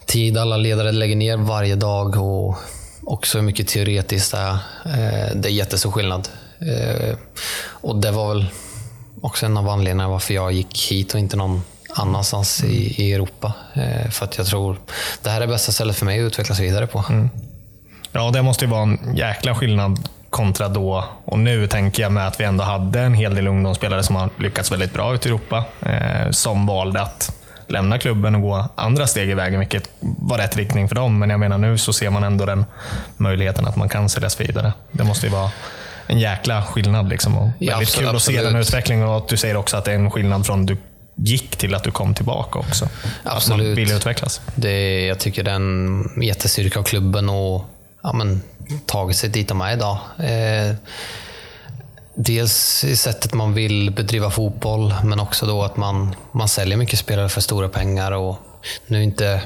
[0.06, 2.58] tid alla ledare lägger ner varje dag och
[3.04, 4.52] också hur mycket teoretiskt det är.
[4.86, 6.28] Eh, det är jättestor skillnad.
[6.60, 7.16] Eh,
[7.72, 8.46] och det var väl
[9.22, 11.62] också en av anledningarna varför jag gick hit och inte någon
[11.96, 13.54] annanstans i, i Europa.
[13.74, 14.78] Eh, för att jag tror
[15.24, 17.04] det här är bästa stället för mig att utvecklas vidare på.
[17.10, 17.30] Mm.
[18.12, 22.28] Ja, det måste ju vara en jäkla skillnad kontra då och nu, tänker jag, med
[22.28, 25.32] att vi ändå hade en hel del ungdomsspelare som har lyckats väldigt bra ute i
[25.32, 27.32] Europa, eh, som valde att
[27.68, 31.20] lämna klubben och gå andra steg i vägen, vilket var rätt riktning för dem.
[31.20, 32.66] Men jag menar nu så ser man ändå den
[33.18, 34.74] möjligheten att man kan säljas vidare.
[34.92, 35.52] Det måste ju vara
[36.08, 37.10] en jäkla skillnad.
[37.10, 38.68] Liksom, och Ja, väldigt absolut, kul att se den absolut.
[38.68, 40.78] utvecklingen och att du säger också att det är en skillnad från du
[41.16, 42.86] gick till att du kom tillbaka också.
[42.86, 43.78] Att man Absolut.
[43.78, 44.42] vill utvecklas.
[44.56, 47.66] Det, jag tycker det är en jättestyrka av klubben och
[48.04, 48.42] ja, men,
[48.86, 49.98] tagit sig dit de är idag.
[50.20, 50.76] Eh,
[52.16, 57.00] dels i sättet man vill bedriva fotboll, men också då att man, man säljer mycket
[57.00, 58.12] spelare för stora pengar.
[58.12, 58.38] Och
[58.88, 59.42] nu är inte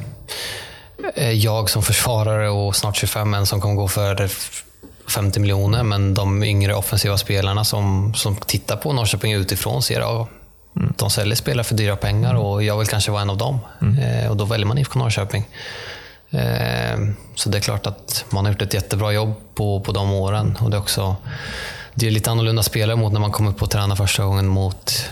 [1.16, 4.30] eh, jag som försvarare och snart 25 en som kommer gå för
[5.12, 10.30] 50 miljoner, men de yngre offensiva spelarna som, som tittar på Norrköping utifrån ser att
[10.74, 13.60] de säljer spelare för dyra pengar och jag vill kanske vara en av dem.
[14.02, 15.48] Eh, och då väljer man IFK Norrköping.
[16.30, 17.00] Eh,
[17.36, 20.58] så det är klart att man har gjort ett jättebra jobb på, på de åren.
[20.62, 21.16] Och det är också
[21.94, 25.10] det är lite annorlunda spelare mot när man kom upp och tränade första gången mot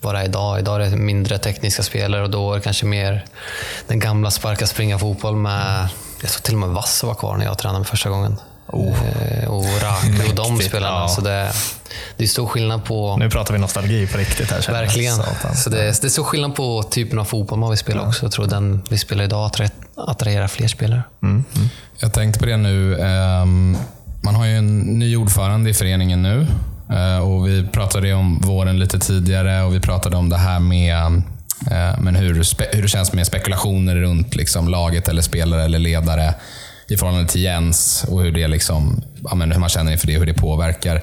[0.00, 0.58] vad det är idag.
[0.58, 3.24] Idag är det mindre tekniska spelare och då är det kanske mer
[3.86, 5.88] den gamla sparka, springa fotboll med...
[6.20, 8.36] Jag tror till och med Vasse var kvar när jag tränade första gången.
[8.72, 10.96] Eh, och Raku och de spelarna.
[11.00, 11.08] ja.
[11.08, 11.52] Så det,
[12.16, 13.16] det är stor skillnad på...
[13.16, 14.72] Nu pratar vi nostalgi på riktigt här.
[14.72, 15.16] Verkligen.
[15.16, 15.56] Satan.
[15.56, 18.24] Så det, det är så skillnad på typen av fotboll man vill spela också.
[18.24, 21.02] Jag tror den vi spelar idag attra- attraherar fler spelare.
[21.98, 23.00] Jag tänkte på det nu.
[23.00, 23.76] ehm,
[24.22, 26.46] Man har ju en ny ordförande i föreningen nu.
[26.90, 30.96] eh, Och Vi pratade om våren lite tidigare och vi pratade om det här med
[31.70, 32.34] eh, men hur,
[32.74, 36.34] hur det känns med spekulationer runt liksom laget eller spelare eller ledare
[36.88, 40.14] i förhållande till Jens och hur, det liksom, ja, men hur man känner inför det
[40.14, 41.02] och hur det påverkar.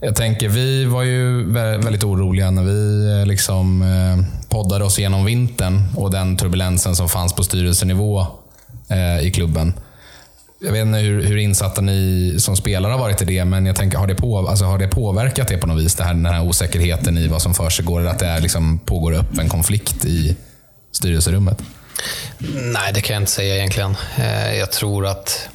[0.00, 5.24] Jag tänker, vi var ju väldigt oroliga när vi eh, liksom eh, poddade oss igenom
[5.24, 8.26] vintern och den turbulensen som fanns på styrelsenivå
[8.88, 9.74] eh, i klubben.
[10.60, 13.76] Jag vet inte hur, hur insatta ni som spelare har varit i det, men jag
[13.76, 15.94] tänker, har det, på, alltså, har det påverkat det på något vis?
[15.94, 18.06] Det här, den här osäkerheten i vad som försiggår?
[18.06, 20.36] Att det är, liksom, pågår öppen konflikt i
[20.92, 21.62] styrelserummet?
[22.54, 23.96] Nej, det kan jag inte säga egentligen.
[24.18, 25.48] Eh, jag tror att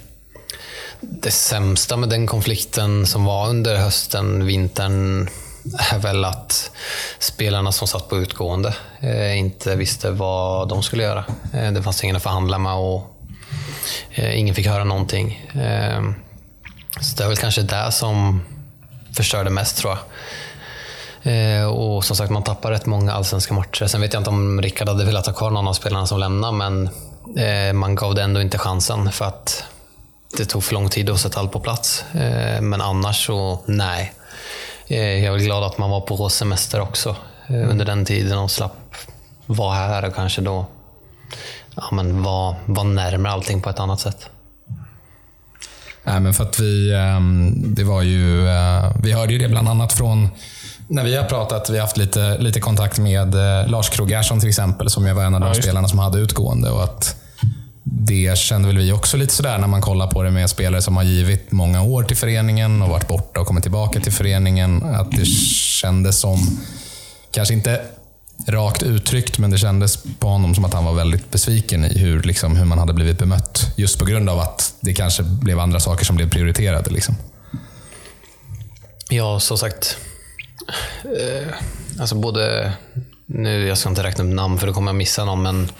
[0.99, 5.29] det sämsta med den konflikten som var under hösten, vintern,
[5.91, 6.71] är väl att
[7.19, 11.25] spelarna som satt på utgående eh, inte visste vad de skulle göra.
[11.53, 13.13] Eh, det fanns ingen att förhandla med och
[14.15, 15.51] ingen fick höra någonting.
[17.01, 18.41] Så det är väl kanske det som
[19.13, 19.99] förstörde mest tror jag.
[21.27, 23.87] Eh, och som sagt, man tappar rätt många allsvenska matcher.
[23.87, 26.51] Sen vet jag inte om Rickard hade velat ha kvar någon av spelarna som lämnar,
[26.51, 26.89] men
[27.37, 29.63] eh, man gav det ändå inte chansen för att
[30.37, 32.05] det tog för lång tid att sätta allt på plats.
[32.13, 34.13] Eh, men annars så, nej.
[34.87, 37.15] Jag är väl glad att man var på semester också
[37.47, 38.95] eh, under den tiden och slapp
[39.45, 40.65] vara här och kanske då
[41.75, 44.29] ja, men var, var närmare allting på ett annat sätt.
[46.03, 48.41] Nej, men för att vi, ehm, det var ju,
[49.03, 50.29] vi hörde ju det bland annat från
[50.87, 54.49] när vi har pratat, vi har haft lite, lite kontakt med eh, Lars Krogarsson till
[54.49, 55.61] exempel, som ju var en av de det.
[55.61, 56.69] spelarna som hade utgående.
[56.69, 57.15] Och att
[57.83, 60.97] det kände väl vi också lite sådär när man kollar på det med spelare som
[60.97, 64.83] har givit många år till föreningen och varit borta och kommit tillbaka till föreningen.
[64.83, 66.59] Att det kändes som,
[67.31, 67.81] kanske inte
[68.47, 72.23] rakt uttryckt, men det kändes på honom som att han var väldigt besviken i hur,
[72.23, 73.73] liksom, hur man hade blivit bemött.
[73.75, 76.89] Just på grund av att det kanske blev andra saker som blev prioriterade.
[76.89, 77.15] Liksom.
[79.09, 79.97] Ja, som sagt.
[81.03, 81.53] Eh,
[81.99, 82.73] alltså både,
[83.25, 85.71] nu jag ska inte räkna upp namn för då kommer jag missa någon, men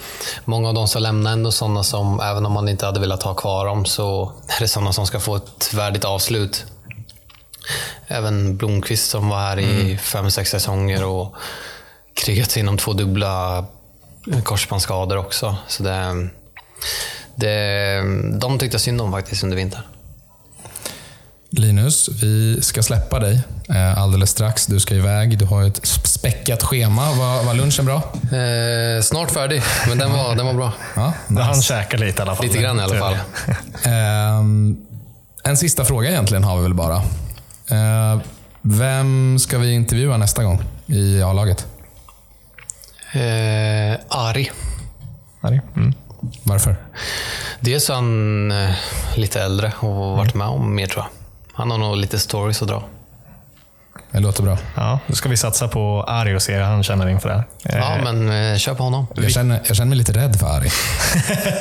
[0.45, 3.33] många av de som lämnar ändå sådana som, även om man inte hade velat ha
[3.33, 6.65] kvar dem, så är det sådana som ska få ett värdigt avslut.
[8.07, 11.35] Även Blomqvist som var här i fem, sex säsonger och
[12.13, 13.65] krigat sig inom två dubbla
[14.43, 15.55] korsbandsskador också.
[15.67, 16.29] Så det,
[17.35, 18.01] det,
[18.39, 19.81] de tyckte synd om faktiskt under vintern.
[21.49, 24.65] Linus, vi ska släppa dig eh, alldeles strax.
[24.65, 25.37] Du ska iväg.
[25.37, 27.13] Du har ett späckat schema.
[27.13, 27.95] Var, var lunchen bra?
[28.37, 30.73] Eh, snart färdig, men den var, den var bra.
[30.95, 31.67] Ja, Men Han nice.
[31.67, 32.45] käkar lite i alla fall.
[32.45, 33.17] Lite grann i alla fall.
[33.83, 34.77] Ehm,
[35.43, 36.95] en sista fråga egentligen har vi väl bara.
[37.71, 38.19] Eh,
[38.61, 41.65] vem ska vi intervjua nästa gång i A-laget?
[43.13, 44.51] Eh, Ari.
[45.41, 45.59] Harry?
[45.75, 45.93] Mm.
[46.43, 46.75] Varför?
[47.59, 48.75] Dels är han eh,
[49.15, 51.16] lite äldre och varit med om mer tror jag.
[51.57, 52.83] Han har nog lite stories att dra.
[54.17, 54.57] Det låter bra.
[54.75, 57.43] Ja, då ska vi satsa på Ari och se hur han känner inför det här.
[57.63, 59.07] Ja, Eh, men eh, kör på honom.
[59.15, 60.69] Jag känner, jag känner mig lite rädd för Ari.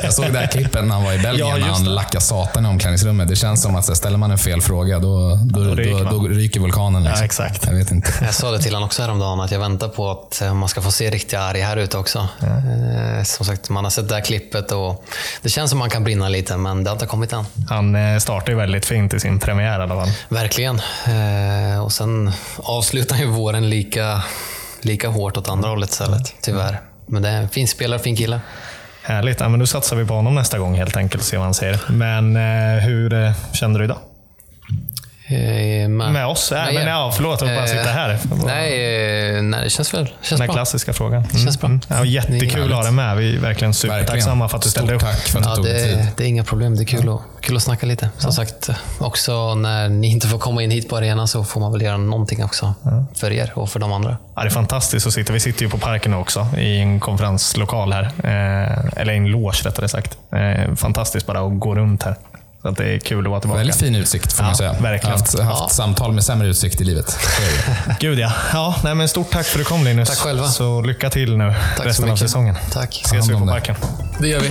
[0.03, 2.67] Jag såg det här klippet när han var i Belgien, Ja, när han lackade satan
[2.67, 3.29] i omklädningsrummet.
[3.29, 6.17] Det känns som att här, ställer man en fel fråga, då, då, då, ryker då,
[6.23, 6.29] man.
[6.29, 7.03] ryker vulkanen.
[7.05, 7.19] Liksom.
[7.21, 7.67] Ja, exakt.
[7.67, 8.11] Jag vet inte.
[8.21, 10.83] Jag sa det till honom också häromdagen, att jag väntar på att eh, man ska
[10.83, 12.29] få se riktiga Ari här ute också.
[12.43, 15.05] Eh, som sagt, man har sett det här klippet och
[15.43, 17.45] det känns som man kan brinna lite, men det har inte kommit än.
[17.69, 20.09] Han startar ju väldigt fint i sin premiär i alla fall.
[20.29, 20.81] Verkligen.
[21.85, 24.23] Och sen avslutar ju våren lika,
[24.81, 26.81] lika hårt åt andra hållet istället, tyvärr.
[27.07, 28.41] Men det är en fin spelare, fin kille.
[29.03, 29.41] Härligt.
[29.41, 31.55] Ja, men då satsar vi på honom nästa gång helt enkelt och ser vad han
[31.55, 31.81] säger.
[31.89, 33.99] Men eh, hur eh, kände du idag?
[35.29, 36.53] Eh, med, Med oss?
[36.53, 38.19] Äh, med men ja, förlåt att bara Eh, sitta här.
[38.47, 40.55] Nej, eh, nej, det känns väl känns Den bra.
[40.55, 41.25] klassiska frågan.
[41.25, 41.45] Mm.
[41.45, 41.67] Känns bra.
[41.69, 41.81] Mm.
[41.89, 43.17] Ja, jättekul att ha dig med.
[43.17, 45.01] Vi är verkligen supertacksamma för att du ställde upp.
[45.01, 45.99] tack för att du Ja, tog dig tid.
[45.99, 46.77] det, det är inga problem.
[46.77, 48.11] Det är kul, att, kul att snacka lite.
[48.19, 51.73] Som sagt, också när ni inte får komma in hit på arenan så får man
[51.73, 52.75] väl göra någonting också
[53.15, 54.17] för er och för de andra.
[54.37, 55.33] Ja, det är fantastiskt att sitta.
[55.33, 58.03] Vi sitter ju på parken också, i en konferenslokal här.
[58.05, 60.19] Eh, eller i en loge rättare sagt.
[60.33, 62.17] Eh, fantastiskt bara att gå runt här.
[62.67, 63.59] Så att det är kul att vara tillbaka.
[63.59, 64.73] Väldigt fin utsikt får man Ja, säga.
[64.73, 64.99] verkligen.
[65.03, 65.69] Jag har haft, haft Ja.
[65.69, 67.19] samtal med sämre utsikt i livet.
[68.01, 68.33] Gud ja.
[68.53, 70.09] ja nej, men stort tack för att du kom Linus.
[70.09, 70.49] Tack själva.
[70.49, 72.57] Så lycka till nu Tack så resten av säsongen.
[72.73, 73.03] Tack.
[73.05, 73.75] Ses vi på parken.
[74.19, 74.51] Det gör vi.